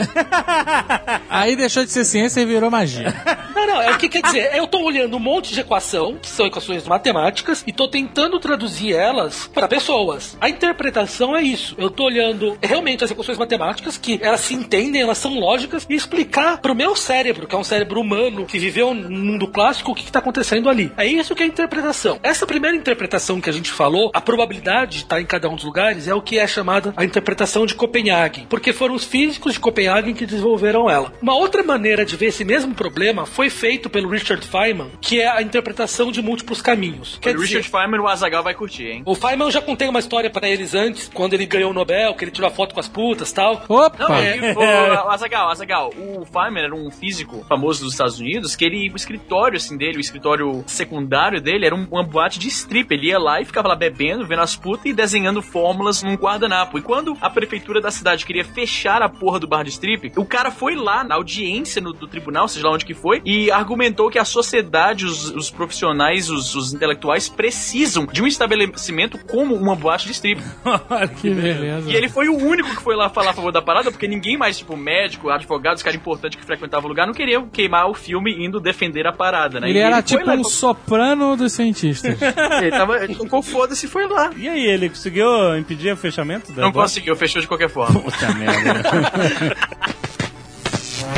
[1.31, 3.15] Aí deixou de ser ciência e virou magia.
[3.55, 4.51] Não, não, é o que quer dizer?
[4.53, 8.93] Eu tô olhando um monte de equação, que são equações matemáticas, e tô tentando traduzir
[8.93, 10.37] elas para pessoas.
[10.41, 11.77] A interpretação é isso.
[11.79, 15.95] Eu tô olhando realmente as equações matemáticas, que elas se entendem, elas são lógicas, e
[15.95, 19.95] explicar pro meu cérebro, que é um cérebro humano que viveu no mundo clássico, o
[19.95, 20.91] que, que tá acontecendo ali.
[20.97, 22.19] É isso que é interpretação.
[22.23, 25.65] Essa primeira interpretação que a gente falou, a probabilidade de estar em cada um dos
[25.65, 29.61] lugares, é o que é chamada a interpretação de Copenhague, porque foram os físicos de
[29.61, 31.13] Copenhague que desenvolveram ela.
[31.21, 35.29] Uma outra maneira de ver esse mesmo problema foi feito pelo Richard Feynman, que é
[35.29, 37.19] a interpretação de múltiplos caminhos.
[37.21, 39.03] Quer o dizer, Richard Feynman, o Azagal vai curtir, hein?
[39.05, 42.15] o Feynman eu já contei uma história pra eles antes, quando ele ganhou o Nobel,
[42.15, 43.65] que ele tirou a foto com as putas e tal.
[43.69, 44.09] Opa!
[44.09, 48.57] Não, é, o, o Azagal, Azagal, o Feynman era um físico famoso dos Estados Unidos,
[48.57, 52.49] que ele, o escritório, assim, dele, o escritório secundário dele, era um, uma boate de
[52.49, 52.93] strip.
[52.93, 56.79] Ele ia lá e ficava lá bebendo, vendo as putas e desenhando fórmulas num guardanapo.
[56.79, 60.25] E quando a prefeitura da cidade queria fechar a porra do bar de strip, o
[60.25, 64.11] cara foi lá na audiência no, do tribunal, seja lá onde que foi, e argumentou
[64.11, 69.75] que a sociedade, os, os profissionais, os, os intelectuais precisam de um estabelecimento como uma
[69.75, 70.43] boate de strip.
[71.21, 71.91] Que beleza.
[71.91, 74.37] E ele foi o único que foi lá falar a favor da parada, porque ninguém
[74.37, 77.95] mais, tipo, médico, advogado, os caras importantes que frequentavam o lugar, não queriam queimar o
[77.95, 79.69] filme indo defender a parada, né?
[79.69, 82.17] Ele E era tipo lá, um soprano dos cientistas.
[82.61, 84.31] Ele tava, tocou foda-se e foi lá.
[84.37, 86.91] E aí, ele conseguiu impedir o fechamento da Não boate?
[86.95, 88.01] conseguiu, fechou de qualquer forma.
[88.01, 88.83] Puta merda.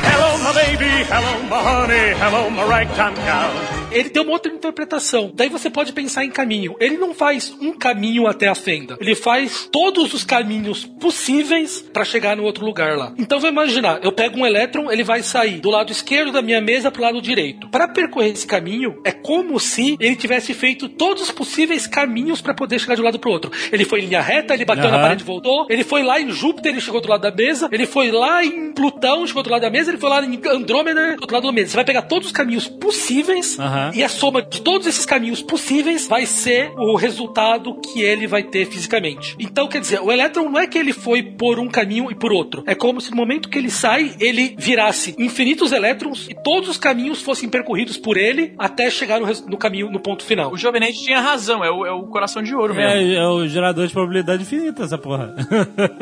[0.02, 1.04] Hello, my baby.
[1.08, 2.14] Hello, my honey.
[2.14, 3.50] Hello, my ragtime gal.
[3.96, 5.32] Ele tem uma outra interpretação.
[5.34, 6.76] Daí você pode pensar em caminho.
[6.78, 8.96] Ele não faz um caminho até a fenda.
[9.00, 13.14] Ele faz todos os caminhos possíveis pra chegar no outro lugar lá.
[13.16, 16.60] Então vai imaginar, eu pego um elétron, ele vai sair do lado esquerdo da minha
[16.60, 17.68] mesa pro lado direito.
[17.68, 22.52] Para percorrer esse caminho, é como se ele tivesse feito todos os possíveis caminhos pra
[22.52, 23.50] poder chegar de um lado pro outro.
[23.72, 25.02] Ele foi em linha reta, ele bateu na Aham.
[25.02, 25.66] parede e voltou.
[25.70, 27.68] Ele foi lá em Júpiter, ele chegou do lado da mesa.
[27.72, 29.90] Ele foi lá em Plutão, chegou do lado da mesa.
[29.90, 31.70] Ele foi lá em Andrômeda, do outro lado da mesa.
[31.70, 33.56] Você vai pegar todos os caminhos possíveis
[33.94, 38.42] E a soma de todos esses caminhos possíveis vai ser o resultado que ele vai
[38.42, 39.36] ter fisicamente.
[39.38, 42.32] Então, quer dizer, o elétron não é que ele foi por um caminho e por
[42.32, 42.62] outro.
[42.66, 46.78] É como se no momento que ele sai, ele virasse infinitos elétrons e todos os
[46.78, 50.52] caminhos fossem percorridos por ele até chegar no, no caminho, no ponto final.
[50.52, 52.90] O Jovem Nerd tinha razão, é o, é o coração de ouro mesmo.
[52.90, 55.34] É, é o gerador de probabilidade infinita, essa porra.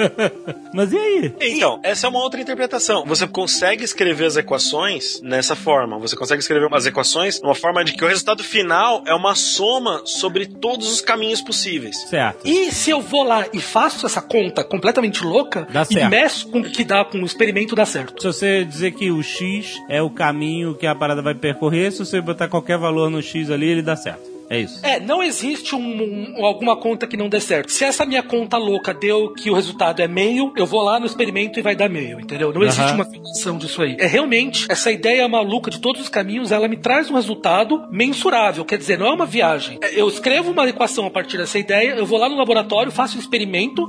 [0.72, 1.34] Mas e aí?
[1.40, 3.04] Então, essa é uma outra interpretação.
[3.06, 5.98] Você consegue escrever as equações nessa forma.
[5.98, 10.02] Você consegue escrever as equações numa forma de que o resultado final é uma soma
[10.04, 11.96] sobre todos os caminhos possíveis.
[12.08, 12.46] Certo.
[12.46, 16.10] E se eu vou lá e faço essa conta completamente louca Dá e certo.
[16.10, 18.20] meço com o que dá com o experimento, dá certo.
[18.20, 21.98] Se você dizer que o X é o caminho que a parada vai percorrer, se
[22.00, 24.33] você botar qualquer valor no X ali, ele dá certo.
[24.50, 24.80] É isso.
[24.84, 27.70] É, não existe um- um- alguma conta que não dê certo.
[27.72, 31.06] Se essa minha conta louca deu que o resultado é meio, eu vou lá no
[31.06, 32.52] experimento e vai dar meio, entendeu?
[32.52, 32.94] Não existe Aham.
[32.96, 33.96] uma fixação disso aí.
[33.98, 38.64] É realmente, essa ideia maluca de todos os caminhos, ela me traz um resultado mensurável.
[38.64, 39.78] Quer dizer, não é uma viagem.
[39.82, 43.16] É, Eu escrevo uma equação a partir dessa ideia, eu vou lá no laboratório, faço
[43.16, 43.88] um experimento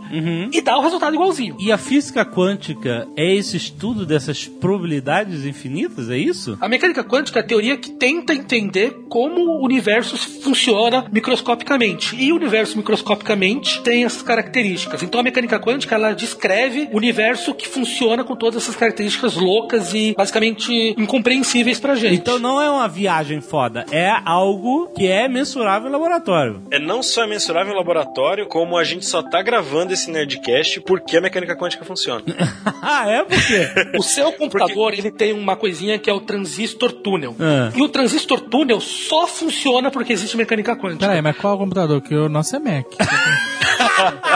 [0.52, 1.56] e dá o resultado igualzinho.
[1.60, 6.58] E a física quântica é esse estudo dessas probabilidades infinitas, é isso?
[6.62, 10.16] A mecânica quântica é a teoria que tenta entender como o universo
[10.46, 12.16] funciona microscopicamente.
[12.16, 15.02] E o universo microscopicamente tem essas características.
[15.02, 19.94] Então a mecânica quântica ela descreve o universo que funciona com todas essas características loucas
[19.96, 22.14] e basicamente incompreensíveis pra gente.
[22.14, 26.62] Então não é uma viagem foda, é algo que é mensurável em laboratório.
[26.70, 30.82] É não só é mensurável em laboratório, como a gente só tá gravando esse Nerdcast
[30.82, 32.24] porque a mecânica quântica funciona.
[32.84, 33.24] ah, é?
[33.24, 33.98] Por quê?
[33.98, 37.36] O seu computador, ele tem uma coisinha que é o transistor túnel.
[37.40, 37.72] Ah.
[37.76, 41.08] E o transistor túnel só funciona porque existe mecânica quântica.
[41.08, 42.02] Peraí, mas qual é o computador?
[42.02, 42.86] Que o nosso é Mac.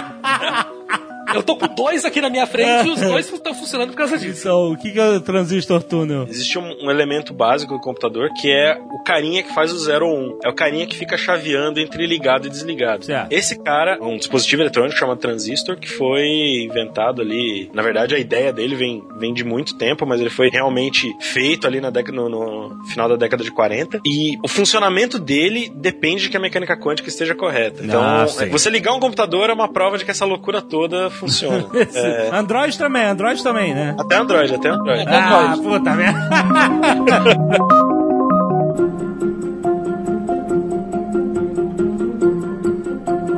[1.34, 4.17] Eu tô com dois aqui na minha frente e os dois estão funcionando por causa
[4.17, 4.41] disso.
[4.41, 6.25] Então, o que que é o transistor túnel?
[6.30, 10.07] Existe um, um elemento básico do computador que é o carinha que faz o 0
[10.07, 10.19] ou 1.
[10.19, 10.39] Um.
[10.43, 13.05] É o carinha que fica chaveando entre ligado e desligado.
[13.05, 13.32] Certo.
[13.32, 17.69] Esse cara, um dispositivo eletrônico chamado transistor, que foi inventado ali.
[17.73, 21.67] Na verdade, a ideia dele vem, vem de muito tempo, mas ele foi realmente feito
[21.67, 24.01] ali na década, no, no final da década de 40.
[24.05, 27.84] E o funcionamento dele depende de que a mecânica quântica esteja correta.
[27.84, 28.49] Então, Ah, sim.
[28.49, 31.65] você ligar um computador é uma prova de que essa loucura toda funciona.
[31.93, 33.95] É, Android também, Android também, né?
[33.99, 35.05] até Android, até Android.
[35.07, 36.30] Ah, puta merda.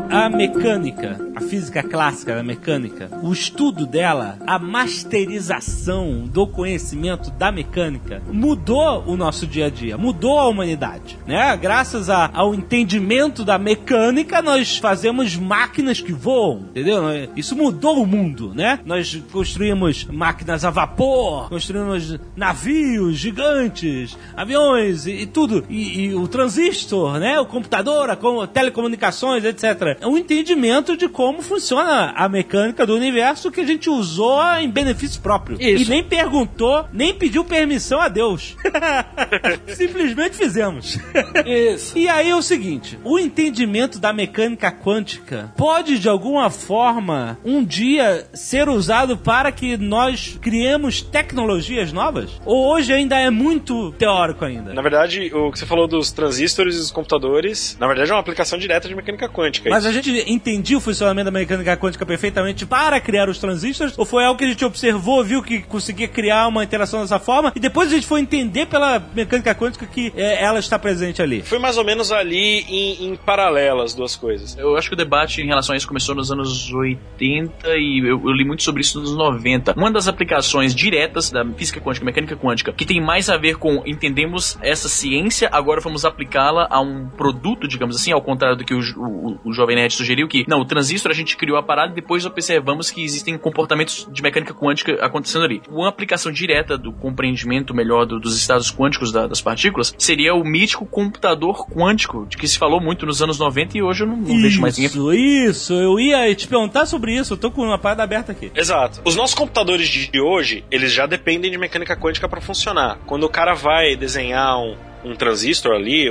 [0.10, 8.22] A mecânica, física clássica da mecânica, o estudo dela, a masterização do conhecimento da mecânica
[8.32, 11.56] mudou o nosso dia a dia, mudou a humanidade, né?
[11.58, 17.02] Graças a- ao entendimento da mecânica, nós fazemos máquinas que voam, entendeu?
[17.36, 18.80] Isso mudou o mundo, né?
[18.86, 25.64] Nós construímos máquinas a vapor, construímos navios gigantes, aviões e, e tudo.
[25.70, 27.40] E, e o transistor, né?
[27.40, 29.98] O computador, a com- telecomunicações, etc.
[30.02, 34.70] É um entendimento de como funciona a mecânica do universo que a gente usou em
[34.70, 35.62] benefício próprio.
[35.62, 35.86] Isso.
[35.86, 38.56] E nem perguntou, nem pediu permissão a Deus.
[39.68, 40.98] Simplesmente fizemos.
[41.46, 41.98] Isso.
[41.98, 47.64] E aí é o seguinte, o entendimento da mecânica quântica pode de alguma forma um
[47.64, 52.42] dia ser usado para que nós criemos tecnologias novas?
[52.46, 54.74] Ou hoje ainda é muito teórico ainda?
[54.74, 58.20] Na verdade, o que você falou dos transistores e dos computadores, na verdade é uma
[58.20, 59.70] aplicação direta de mecânica quântica.
[59.70, 63.98] Mas a gente entendia o funcionamento da mecânica quântica perfeitamente para criar os transistores?
[63.98, 67.52] Ou foi algo que a gente observou, viu que conseguia criar uma interação dessa forma?
[67.56, 71.42] E depois a gente foi entender pela mecânica quântica que é, ela está presente ali?
[71.42, 74.58] Foi mais ou menos ali em, em paralelo as duas coisas.
[74.58, 78.22] Eu acho que o debate em relação a isso começou nos anos 80 e eu,
[78.24, 79.74] eu li muito sobre isso nos 90.
[79.78, 83.84] Uma das aplicações diretas da física quântica, mecânica quântica, que tem mais a ver com
[83.86, 88.74] entendemos essa ciência, agora vamos aplicá-la a um produto, digamos assim, ao contrário do que
[88.74, 91.92] o, o, o Jovem Nerd sugeriu, que não, o transistor a gente criou a parada
[91.92, 95.62] e depois observamos que existem comportamentos de mecânica quântica acontecendo ali.
[95.70, 100.44] Uma aplicação direta do compreendimento melhor do- dos estados quânticos da- das partículas seria o
[100.44, 104.18] mítico computador quântico, de que se falou muito nos anos 90 e hoje eu não,
[104.18, 105.74] não vejo mais ninguém Isso, isso.
[105.74, 107.34] Eu ia te perguntar sobre isso.
[107.34, 108.52] Eu tô com uma parada aberta aqui.
[108.56, 109.02] Exato.
[109.06, 112.98] Os nossos computadores de hoje, eles já dependem de mecânica quântica para funcionar.
[113.06, 116.10] Quando o cara vai desenhar um, um transistor ali,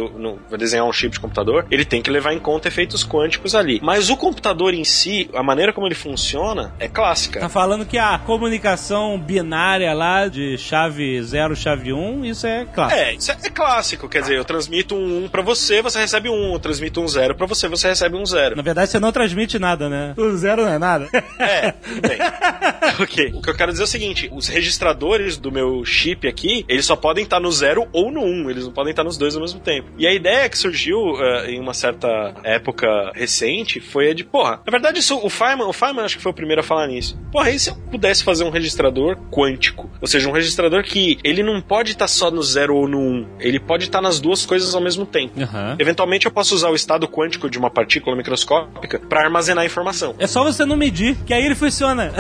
[0.49, 3.81] vai desenhar um chip de computador, ele tem que levar em conta efeitos quânticos ali.
[3.83, 7.41] Mas o computador em si, a maneira como ele funciona, é clássica.
[7.41, 12.65] Tá falando que a comunicação binária lá de chave 0, chave 1, um, isso é
[12.65, 12.95] claro.
[12.95, 14.09] É, isso é, é clássico.
[14.09, 16.53] Quer dizer, eu transmito um 1 pra você, você recebe um.
[16.53, 18.57] Eu transmito um 0 pra você, você recebe um 0.
[18.57, 20.15] Na verdade, você não transmite nada, né?
[20.17, 21.09] O zero não é nada.
[21.41, 22.19] É, bem.
[23.01, 23.33] ok.
[23.35, 26.85] O que eu quero dizer é o seguinte: os registradores do meu chip aqui, eles
[26.85, 28.25] só podem estar no 0 ou no 1.
[28.25, 29.91] Um, eles não podem estar nos dois ao mesmo tempo.
[29.99, 34.61] E a ideia que surgiu eh, em uma certa época recente foi a de, porra,
[34.65, 37.19] na verdade, isso, o Feynman, o Feynman acho que foi o primeiro a falar nisso.
[37.31, 39.91] Porra, e se eu pudesse fazer um registrador quântico?
[40.01, 43.01] Ou seja, um registrador que ele não pode estar só no 0 ou no 1.
[43.01, 45.39] Um, ele pode estar nas duas coisas ao mesmo tempo.
[45.39, 45.77] Aham.
[45.79, 50.15] Eventualmente eu posso usar o estado quântico de uma partícula microscópica para armazenar informação.
[50.19, 52.13] É só você não medir, que aí ele funciona.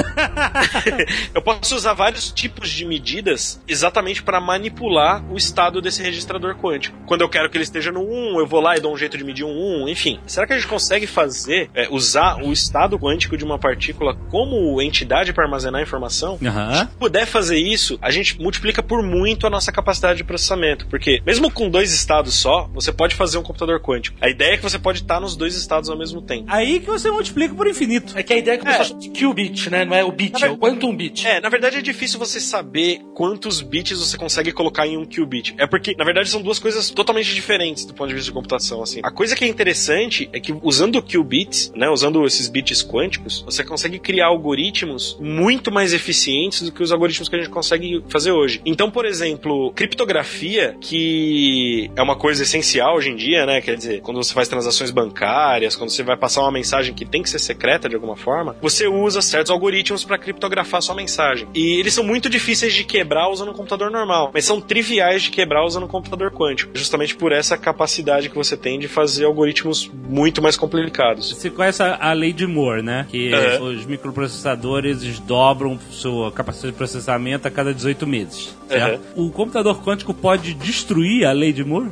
[1.35, 6.57] eu posso usar vários tipos de medidas exatamente para manipular o estado desse registrador computador
[6.57, 6.97] quântico.
[7.07, 9.17] Quando eu quero que ele esteja no 1, eu vou lá e dou um jeito
[9.17, 10.21] de medir um 1, enfim.
[10.27, 14.81] Será que a gente consegue fazer, é, usar o estado quântico de uma partícula como
[14.81, 16.39] entidade para armazenar informação?
[16.45, 16.75] Aham.
[16.75, 20.87] Se puder fazer isso, a gente multiplica por muito a nossa capacidade de processamento.
[20.87, 24.17] Porque mesmo com dois estados só, você pode fazer um computador quântico.
[24.21, 26.47] A ideia é que você pode estar nos dois estados ao mesmo tempo.
[26.49, 28.17] Aí que você multiplica por infinito.
[28.17, 29.85] É que a ideia é que pessoal chama de qubit, né?
[29.85, 31.27] Não é o bit, é o quantum bit.
[31.27, 35.55] É, na verdade é difícil você saber quantos bits você consegue colocar em um qubit.
[35.59, 38.83] É porque, na verdade, são duas coisas totalmente diferentes do ponto de vista de computação,
[38.83, 39.01] assim.
[39.03, 43.65] A coisa que é interessante é que usando qubits, né, usando esses bits quânticos, você
[43.65, 48.33] consegue criar algoritmos muito mais eficientes do que os algoritmos que a gente consegue fazer
[48.33, 48.61] hoje.
[48.65, 54.01] Então, por exemplo, criptografia, que é uma coisa essencial hoje em dia, né, quer dizer,
[54.01, 57.39] quando você faz transações bancárias, quando você vai passar uma mensagem que tem que ser
[57.39, 61.49] secreta de alguma forma, você usa certos algoritmos para criptografar sua mensagem.
[61.55, 65.31] E eles são muito difíceis de quebrar usando um computador normal, mas são triviais de
[65.31, 69.91] quebrar usando um computador quântico, justamente por essa capacidade que você tem de fazer algoritmos
[70.09, 71.31] muito mais complicados.
[71.33, 73.07] Você conhece a, a lei de Moore, né?
[73.11, 73.61] Que É.
[73.61, 78.57] os microprocessadores dobram sua capacidade de processamento a cada 18 meses.
[78.69, 79.01] certo?
[79.17, 81.91] O computador quântico pode destruir a lei de Moore?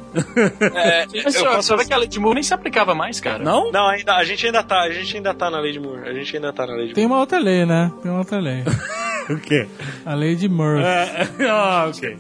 [0.75, 3.21] É, Mas eu só, posso sabe que a lei de Moore nem se aplicava mais,
[3.21, 3.43] cara?
[3.43, 3.71] Não?
[3.73, 6.09] Não, ainda, a gente ainda tá, a gente ainda tá na lei de Moore.
[6.09, 7.15] A gente ainda tá na lei de Tem Moore.
[7.15, 7.93] uma outra lei, né?
[8.03, 8.63] Tem uma outra lei.
[9.29, 9.67] O quê?
[10.07, 10.83] A lei de Murphy.
[10.87, 12.17] É, ah, ok.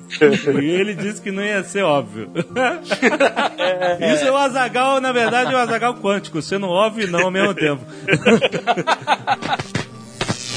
[0.62, 2.07] E ele disse que não ia ser óbvio.
[4.14, 7.30] Isso é o Azagal, na verdade, é o Azagal quântico, sendo óbvio e não ao
[7.30, 7.84] mesmo tempo.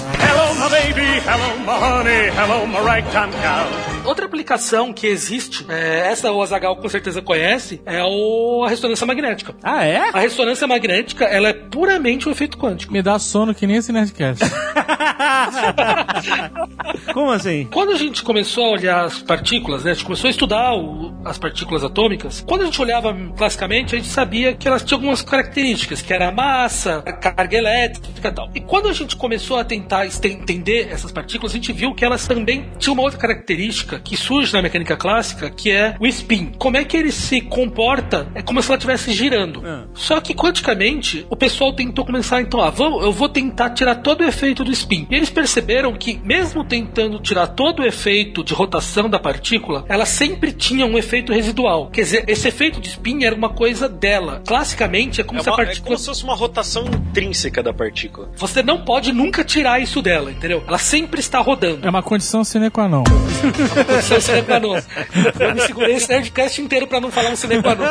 [0.01, 1.19] Hello, my baby.
[1.25, 2.29] Hello, my honey.
[2.37, 3.65] Hello, my ragtime cow.
[4.05, 9.05] Outra aplicação que existe, é, essa o Azagal com certeza conhece, é o, a ressonância
[9.05, 9.53] magnética.
[9.61, 10.09] Ah, é?
[10.11, 12.91] A ressonância magnética, ela é puramente um efeito quântico.
[12.93, 14.43] Me dá sono que nem esse Nerdcast.
[17.13, 17.67] Como assim?
[17.71, 21.13] Quando a gente começou a olhar as partículas, né, a gente começou a estudar o-
[21.23, 25.21] as partículas atômicas, quando a gente olhava classicamente, a gente sabia que elas tinham algumas
[25.21, 28.49] características, que era a massa, a carga elétrica e tal.
[28.55, 32.03] E quando a gente começou a tentar este- entender essas partículas, a gente viu que
[32.03, 36.51] elas também tinham uma outra característica que surge na mecânica clássica, que é o spin.
[36.57, 38.27] Como é que ele se comporta?
[38.35, 39.61] É como se ela estivesse girando.
[39.65, 39.85] Ah.
[39.93, 44.21] Só que quanticamente, o pessoal tentou começar, então, ah, vou, eu vou tentar tirar todo
[44.21, 45.07] o efeito do spin.
[45.09, 50.05] E eles perceberam que, mesmo tentando tirar todo o efeito de rotação da partícula, ela
[50.05, 51.89] sempre tinha um efeito residual.
[51.91, 54.41] Quer dizer, esse efeito de spin era uma coisa dela.
[54.45, 55.87] Classicamente, é como É, se a uma- é partícula.
[55.87, 58.29] como se fosse uma rotação intrínseca da partícula.
[58.35, 60.63] Você não pode nunca tirar isso dela, entendeu?
[60.67, 61.85] Ela sempre está rodando.
[61.85, 63.03] É uma condição sine qua non.
[63.03, 64.75] Condição sine qua non.
[65.39, 67.85] Eu me segurei esse Nerdcast inteiro pra não falar um sine qua non.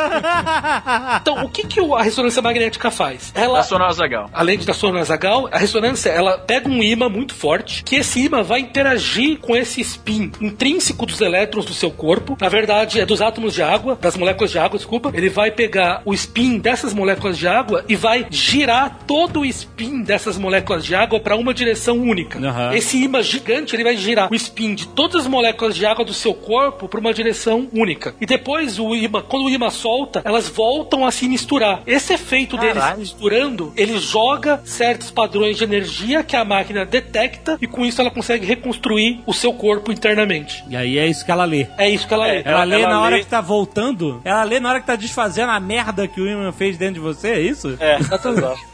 [1.21, 3.31] Então, o que, que a ressonância magnética faz?
[3.33, 4.29] Ela Da Sonora Zagal.
[4.33, 8.25] além de da sua nasagal, a ressonância ela pega um ímã muito forte, que esse
[8.25, 12.37] ímã vai interagir com esse spin intrínseco dos elétrons do seu corpo.
[12.39, 15.11] Na verdade, é dos átomos de água, das moléculas de água, desculpa.
[15.13, 20.01] Ele vai pegar o spin dessas moléculas de água e vai girar todo o spin
[20.01, 22.40] dessas moléculas de água para uma direção única.
[22.47, 22.73] Aham.
[22.73, 26.13] Esse ímã gigante ele vai girar o spin de todas as moléculas de água do
[26.13, 28.15] seu corpo para uma direção única.
[28.19, 31.81] E depois o ímã, quando o ímã solta, elas voltam a se misturar.
[31.85, 32.99] Esse efeito deles se Caralho.
[32.99, 38.11] misturando, ele joga certos padrões de energia que a máquina detecta e com isso ela
[38.11, 40.63] consegue reconstruir o seu corpo internamente.
[40.69, 41.67] E aí é isso que ela lê.
[41.77, 42.41] É isso que ela é.
[42.45, 44.21] Ela, lê ela na hora lê- que tá voltando?
[44.23, 46.99] Ela lê na hora que tá desfazendo a merda que o William fez dentro de
[46.99, 47.77] você, é isso?
[47.79, 47.97] É,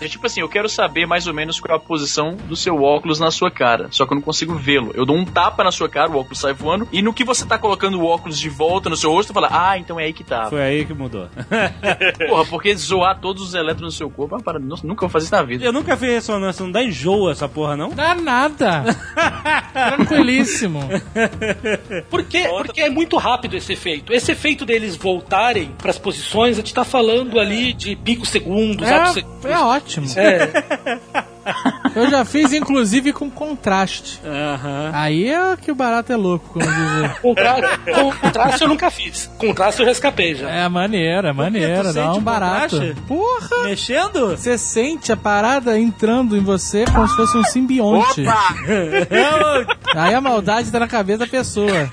[0.01, 2.81] É tipo assim, eu quero saber mais ou menos qual é a posição do seu
[2.81, 3.87] óculos na sua cara.
[3.91, 4.91] Só que eu não consigo vê-lo.
[4.93, 6.87] Eu dou um tapa na sua cara, o óculos sai voando.
[6.91, 9.47] E no que você tá colocando o óculos de volta no seu rosto, eu falo,
[9.51, 10.47] ah, então é aí que tá.
[10.49, 11.27] Foi aí que mudou.
[12.27, 14.65] Porra, porque zoar todos os elétrons no seu corpo é uma parada.
[14.65, 15.63] Nossa, nunca vou fazer isso na vida.
[15.65, 17.89] Eu nunca fiz ressonância, não dá enjoo essa porra, não?
[17.89, 18.83] Dá nada.
[19.73, 20.79] Tranquilíssimo.
[22.09, 22.47] Por quê?
[22.49, 24.13] Porque é muito rápido esse efeito.
[24.13, 28.87] Esse efeito deles voltarem para as posições, a gente tá falando ali de picos segundos,
[28.87, 29.45] É, segundos.
[29.45, 30.07] é ótimo.
[30.17, 30.51] É,
[31.95, 34.19] Eu já fiz, inclusive, com contraste.
[34.25, 34.91] Aham.
[34.93, 37.21] Aí é que o barato é louco, como dizer.
[37.21, 37.77] contra...
[38.21, 39.29] contraste eu nunca fiz.
[39.37, 40.49] Contraste eu já escapei já.
[40.49, 42.75] É maneira, maneira, tu dá um barato.
[42.75, 43.01] contraste?
[43.07, 43.63] Porra!
[43.65, 44.29] Mexendo?
[44.31, 48.23] Você sente a parada entrando em você como se fosse um simbionte.
[49.95, 51.89] Aí a maldade tá na cabeça da pessoa.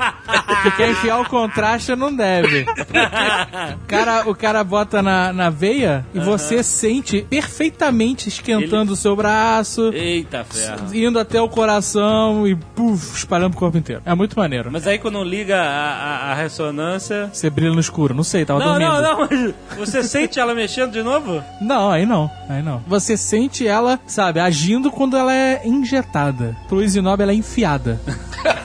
[0.62, 2.62] Que quer enfiar o contraste não deve.
[2.62, 9.14] O cara, o cara bota na, na veia e você sente perfeitamente esquentando o seu
[9.14, 10.94] braço, Eita ferro.
[10.94, 14.02] indo até o coração e puf, espalhando pro corpo inteiro.
[14.04, 14.70] É muito maneiro.
[14.72, 17.30] Mas aí quando liga a, a- a ressonância.
[17.32, 18.90] Você brilha no escuro, não sei, tava Não, dormindo.
[18.90, 21.42] não, não, mas você sente ela mexendo de novo?
[21.60, 22.82] Não, aí não, aí não.
[22.86, 26.56] Você sente ela, sabe, agindo quando ela é injetada.
[26.68, 28.00] Pro Isinob ela é enfiada.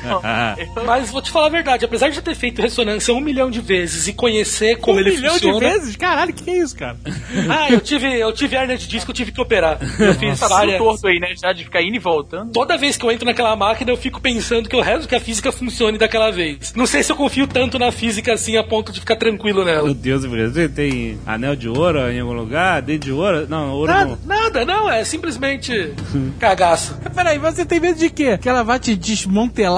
[0.86, 3.60] Mas vou te falar a verdade, apesar de eu ter feito ressonância um milhão de
[3.60, 5.58] vezes e conhecer como um ele milhão funciona.
[5.58, 5.96] de vezes?
[5.96, 6.96] Caralho, que é isso, cara?
[7.48, 9.78] Ah, eu tive, eu tive hernia de disco, eu tive que operar.
[9.98, 10.76] Eu fiz várias.
[10.78, 11.28] tudo torto aí, né?
[11.40, 12.50] Já de ficar indo e voltando.
[12.52, 15.20] Toda vez que eu entro naquela máquina, eu fico pensando que eu rezo que a
[15.20, 16.72] física funcione daquela vez.
[16.74, 19.84] Não sei se eu confio tanto na física assim a ponto de ficar tranquilo nela.
[19.84, 22.82] Meu Deus, você tem anel de ouro em algum lugar?
[22.82, 23.46] Dedo de ouro?
[23.48, 24.36] Não, ouro Nada, não.
[24.36, 25.92] nada, não, é simplesmente
[26.38, 26.96] cagaço.
[27.14, 28.38] Peraí, você tem medo de quê?
[28.38, 28.94] Que ela vai te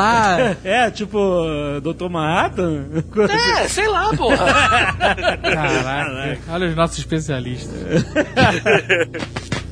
[0.09, 0.57] desmantelar?
[0.65, 1.21] É, tipo,
[1.83, 2.09] Dr.
[2.09, 2.87] Manhattan?
[3.31, 4.37] É, sei lá, porra.
[5.43, 8.05] Caraca, olha os nossos especialistas.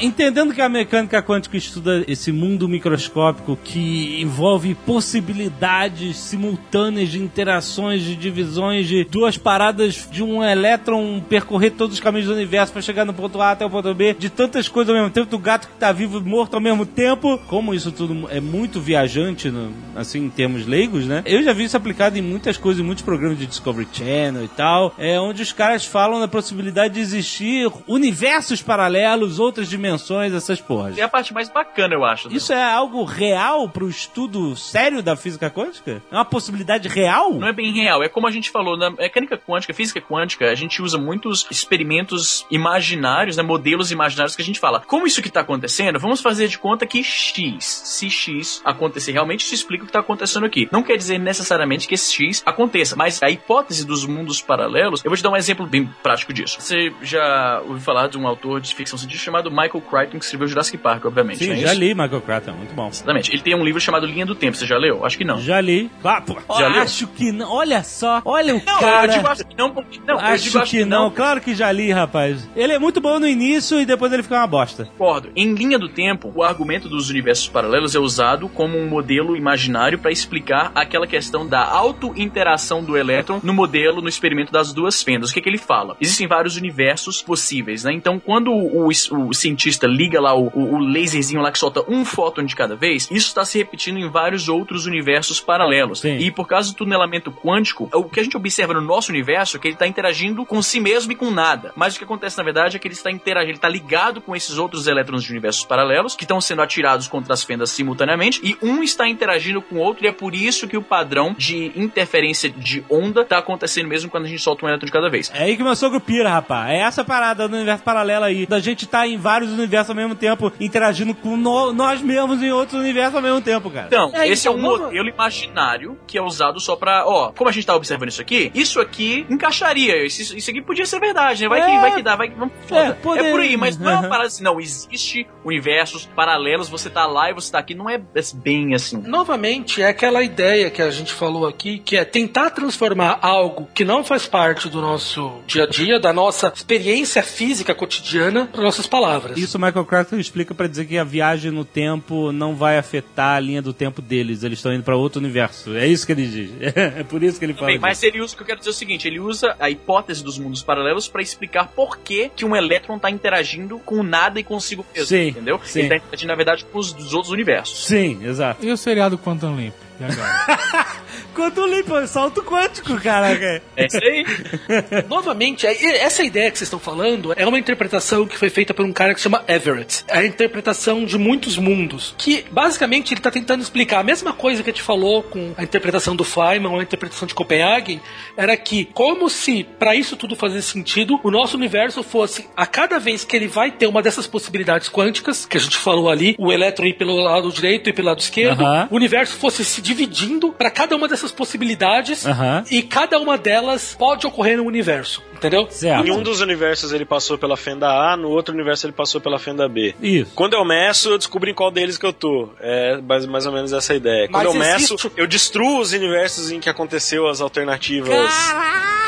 [0.00, 8.02] Entendendo que a mecânica quântica estuda esse mundo microscópico que envolve possibilidades simultâneas de interações,
[8.02, 12.82] de divisões, de duas paradas de um elétron percorrer todos os caminhos do universo para
[12.82, 15.38] chegar no ponto A até o ponto B, de tantas coisas ao mesmo tempo, do
[15.38, 17.38] gato que tá vivo e morto ao mesmo tempo.
[17.46, 19.52] Como isso tudo é muito viajante,
[19.94, 21.22] assim, em termos leigos, né?
[21.24, 24.48] Eu já vi isso aplicado em muitas coisas, em muitos programas de Discovery Channel e
[24.48, 30.60] tal, é onde os caras falam da possibilidade de existir universos paralelos, outras dimensões, essas
[30.60, 30.96] porras.
[30.96, 32.32] É a parte mais bacana, eu acho.
[32.32, 36.00] Isso é algo real pro estudo sério da física quântica?
[36.10, 37.34] É uma possibilidade real?
[37.34, 40.54] Não é bem real, é como a gente falou, na mecânica quântica, física quântica, a
[40.54, 45.28] gente usa muitos experimentos imaginários, né, modelos imaginários que a gente fala, como isso que
[45.28, 49.86] está acontecendo, vamos fazer de conta que X, se X acontecer realmente, isso explica o
[49.86, 50.68] que está acontecendo aqui.
[50.70, 55.10] Não quer dizer necessariamente que esse X aconteça, mas a hipótese dos mundos paralelos, eu
[55.10, 56.56] vou te dar um exemplo bem prático disso.
[56.60, 60.46] Você já ouviu falar de um autor de ficção científica chamado Michael Crichton, que escreveu
[60.46, 61.80] Jurassic Park, obviamente, Sim, não é já isso?
[61.80, 62.88] li Michael Crichton, muito bom.
[62.88, 63.32] Exatamente.
[63.32, 65.04] Ele tem um livro chamado Linha do Tempo, você já leu?
[65.04, 65.40] Acho que não.
[65.40, 65.90] Já li.
[66.02, 66.82] Claro, pô, Já leu?
[66.82, 67.50] acho que não.
[67.50, 69.06] Olha só, olha o Não, cara.
[69.06, 70.00] eu digo acho que não, porque.
[70.06, 71.10] Não, eu acho, digo que, não.
[71.10, 72.48] Claro que já li, rapaz.
[72.54, 74.84] Ele é muito bom no início e depois ele fica uma bosta.
[74.84, 75.30] Concordo.
[75.34, 79.98] Em linha do tempo, o argumento dos universos paralelos é usado como um modelo imaginário
[79.98, 85.30] para explicar aquela questão da auto-interação do elétron no modelo, no experimento das duas fendas.
[85.30, 85.96] O que, que ele fala?
[86.16, 87.92] Existem vários universos possíveis, né?
[87.92, 92.06] Então, quando o, o- cientista liga lá o, o- o laserzinho lá que solta um
[92.06, 96.00] fóton de cada vez, isso está se repetindo em vários outros universos paralelos.
[96.00, 96.16] Sim.
[96.16, 99.60] E por causa do tunelamento quântico, o que a gente observa no nosso universo é
[99.60, 101.72] que ele está interagindo com si mesmo e com nada.
[101.76, 104.34] Mas o que acontece na verdade é que ele está interagindo, ele está ligado com
[104.34, 108.56] esses outros elétrons de universos paralelos que estão sendo atirados contra as fendas simultaneamente e
[108.62, 112.48] um está interagindo com o outro e é por isso que o padrão de interferência
[112.48, 115.30] de onda está acontecendo mesmo quando a gente solta um elétron de cada vez.
[115.34, 116.70] É aí que meu sogro pira, rapaz.
[116.70, 118.46] É essa parada do universo paralelo aí.
[118.46, 122.50] Da gente tá em vários universos ao mesmo tempo, interagindo com no- nós mesmos em
[122.50, 123.86] outros universos ao mesmo tempo, cara.
[123.88, 127.32] Então, É, esse então, é um não- modelo imaginário que é usado só pra, ó,
[127.32, 131.00] como a gente tá observando isso aqui, isso aqui encaixaria, isso, isso aqui podia ser
[131.00, 131.48] verdade, né?
[131.48, 131.66] Vai É.
[131.66, 132.86] que vai que dá, vai que vamos É.
[132.86, 134.08] É, por aí, mas não é uma Uhum.
[134.08, 138.00] parada assim, não, existe universos paralelos, você tá lá e você tá aqui, não é
[138.34, 138.96] bem assim.
[139.06, 143.84] Novamente, é aquela ideia que a gente falou aqui, que é tentar transformar algo que
[143.84, 148.86] não faz parte do nosso dia a dia, da nossa experiência física cotidiana, para nossas
[148.86, 149.36] palavras.
[149.38, 153.36] Isso o Michael Crichton explica pra dizer que a viagem no tempo não vai afetar
[153.36, 154.42] a linha do tempo deles.
[154.42, 155.74] Eles estão indo pra outro universo.
[155.76, 156.50] É isso que ele diz.
[156.96, 157.66] É por isso que ele fala.
[157.66, 159.68] Bem, mas ele usa o que eu quero dizer é o seguinte: ele usa a
[159.68, 164.38] hipótese dos mundos paralelos pra explicar por que, que um elétron tá interagindo com nada
[164.38, 165.08] e consigo mesmo.
[165.08, 165.60] Sim, entendeu?
[165.64, 165.80] sim.
[165.80, 167.86] Ele tá interagindo, na verdade, com os dos outros universos.
[167.86, 168.64] Sim, exato.
[168.64, 169.85] E o seriado Quantum Leap?
[170.00, 170.86] E agora?
[171.34, 173.62] Quanto limpo, é salto quântico, caraca.
[173.76, 174.24] É isso aí.
[175.06, 178.86] Novamente, é- essa ideia que vocês estão falando é uma interpretação que foi feita por
[178.86, 180.04] um cara que se chama Everett.
[180.08, 182.14] É a interpretação de muitos mundos.
[182.16, 185.62] Que, basicamente, ele está tentando explicar a mesma coisa que a gente falou com a
[185.62, 188.00] interpretação do Feynman ou a interpretação de Copenhagen.
[188.34, 192.98] Era que, como se, para isso tudo fazer sentido, o nosso universo fosse, a cada
[192.98, 196.50] vez que ele vai ter uma dessas possibilidades quânticas, que a gente falou ali, o
[196.50, 200.70] elétron ir pelo lado direito e pelo lado esquerdo, o universo fosse se dividindo para
[200.70, 202.64] cada uma dessas possibilidades Aham.
[202.70, 205.66] e cada uma delas pode ocorrer no universo, entendeu?
[205.70, 206.06] Certo.
[206.06, 209.38] Em um dos universos ele passou pela fenda A, no outro universo ele passou pela
[209.38, 209.94] fenda B.
[210.02, 210.32] Isso.
[210.34, 212.48] Quando eu meço, eu descubro em qual deles que eu tô.
[212.60, 214.28] É mais, mais ou menos essa a ideia.
[214.28, 218.10] Quando Mas eu meço, existe- eu destruo os universos em que aconteceu as alternativas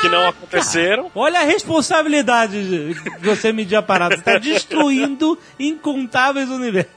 [0.00, 1.10] que não aconteceram.
[1.14, 4.16] Olha a responsabilidade de você medir a parada.
[4.16, 6.92] Você tá destruindo incontáveis universos.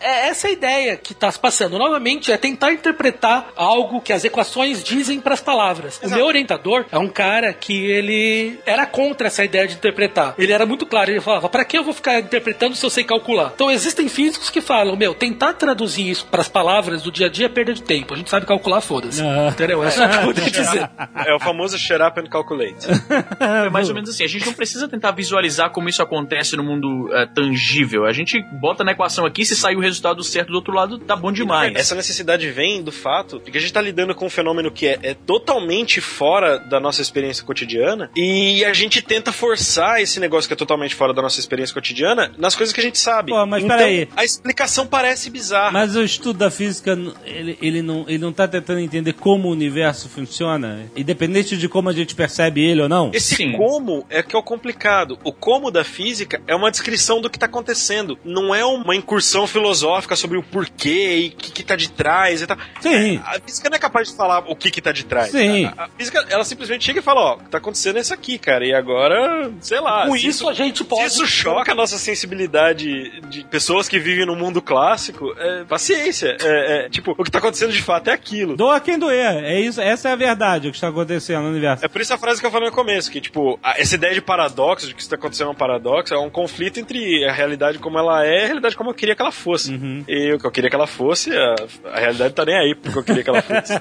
[0.00, 1.78] É essa ideia que está se passando.
[1.78, 6.00] Novamente, é tentar interpretar algo que as equações dizem para as palavras.
[6.02, 10.34] O meu orientador é um cara que ele era contra essa ideia de interpretar.
[10.38, 13.04] Ele era muito claro, ele falava: para que eu vou ficar interpretando se eu sei
[13.04, 13.52] calcular?
[13.54, 17.30] Então existem físicos que falam: meu, tentar traduzir isso para as palavras do dia a
[17.30, 18.14] dia é perda de tempo.
[18.14, 19.22] A gente sabe calcular, foda-se.
[19.22, 19.48] Ah.
[19.50, 19.82] Entendeu?
[19.82, 20.90] É só o que eu dizer.
[21.26, 22.74] É o famoso shut up and calculate.
[23.40, 24.24] É mais ou menos assim.
[24.24, 28.04] A gente não precisa tentar visualizar como isso acontece no mundo é, tangível.
[28.04, 31.16] A gente bota na equação aqui, se sair o resultado certo do outro lado, tá
[31.16, 31.74] bom demais.
[31.74, 34.86] Essa necessidade vem do fato de que a gente tá lidando com um fenômeno que
[34.86, 40.48] é, é totalmente fora da nossa experiência cotidiana e a gente tenta forçar esse negócio
[40.48, 43.32] que é totalmente fora da nossa experiência cotidiana nas coisas que a gente sabe.
[43.32, 44.08] Pô, mas então, peraí.
[44.16, 45.70] a explicação parece bizarra.
[45.70, 49.52] Mas o estudo da física, ele, ele, não, ele não tá tentando entender como o
[49.52, 53.10] universo funciona, independente de como a gente percebe ele ou não?
[53.12, 53.52] Esse Sim.
[53.52, 55.18] como é que é o complicado.
[55.24, 58.18] O como da física é uma descrição do que está acontecendo.
[58.24, 62.42] Não é uma incursão filosófica sobre o porquê e o que, que tá de trás
[62.42, 62.46] e
[62.80, 63.20] Sim.
[63.24, 65.30] A física não é capaz de falar o que, que tá de trás.
[65.30, 65.66] Sim.
[65.76, 68.14] A, a física, ela simplesmente chega e fala, ó, o que tá acontecendo é isso
[68.14, 68.66] aqui, cara.
[68.66, 70.06] E agora, sei lá.
[70.06, 71.06] Com se isso, a gente se pode.
[71.06, 76.36] isso choca a nossa sensibilidade de pessoas que vivem no mundo clássico, é, paciência.
[76.40, 78.56] É, é, tipo, o que tá acontecendo de fato é aquilo.
[78.56, 79.44] Doa quem doer.
[79.44, 81.84] É isso, essa é a verdade, o que está acontecendo no universo.
[81.84, 84.14] É por isso a frase que eu falei no começo, que, tipo, a- essa ideia
[84.14, 87.32] de paradoxo, de que isso tá acontecendo é um paradoxo, é um conflito entre a
[87.32, 89.74] realidade como ela é e a realidade como eu queria que ela fosse.
[90.08, 91.54] E o que eu queria que ela fosse, a,
[91.92, 93.80] a realidade tá nem aí porque eu queria que ela fosse.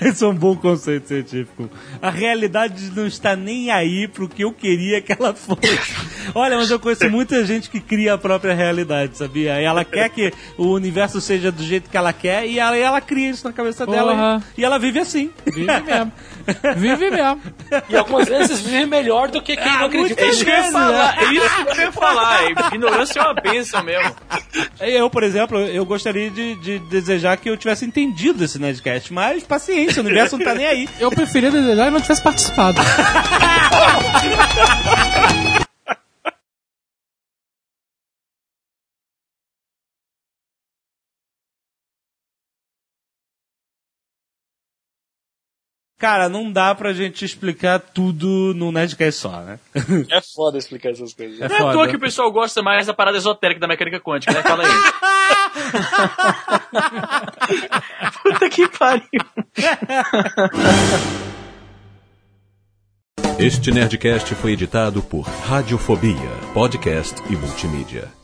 [0.04, 1.68] Esse é um bom conceito científico.
[2.00, 5.60] A realidade não está nem aí pro que eu queria que ela fosse.
[6.34, 9.60] Olha, mas eu conheço muita gente que cria a própria realidade, sabia?
[9.60, 12.80] E ela quer que o universo seja do jeito que ela quer e ela, e
[12.80, 14.12] ela cria isso na cabeça dela.
[14.12, 14.42] Porra.
[14.56, 15.30] E ela vive assim.
[15.44, 16.12] Vive mesmo.
[16.76, 17.40] Vive mesmo.
[17.88, 20.22] E algumas vezes vive melhor do que quem não acredita.
[20.22, 22.50] muitas Isso que eu ia falar, é isso que eu ia falar.
[22.72, 24.14] Ignorância é uma benção mesmo.
[24.80, 29.44] Eu, por exemplo, eu gostaria de, de desejar que eu tivesse entendido esse Nerdcast, mas
[29.44, 30.88] paciência, o universo não tá nem aí.
[30.98, 32.80] Eu preferia desejar e não tivesse participado.
[45.98, 49.58] Cara, não dá pra gente explicar tudo num Nerdcast só, né?
[50.08, 51.40] é foda explicar essas coisas.
[51.40, 51.88] É Não é à toa foda.
[51.88, 54.42] que o pessoal gosta mais da parada esotérica da mecânica quântica, né?
[54.42, 54.70] Fala aí.
[58.22, 59.08] Puta que pariu.
[63.40, 68.17] Este Nerdcast foi editado por Radiofobia, podcast e multimídia.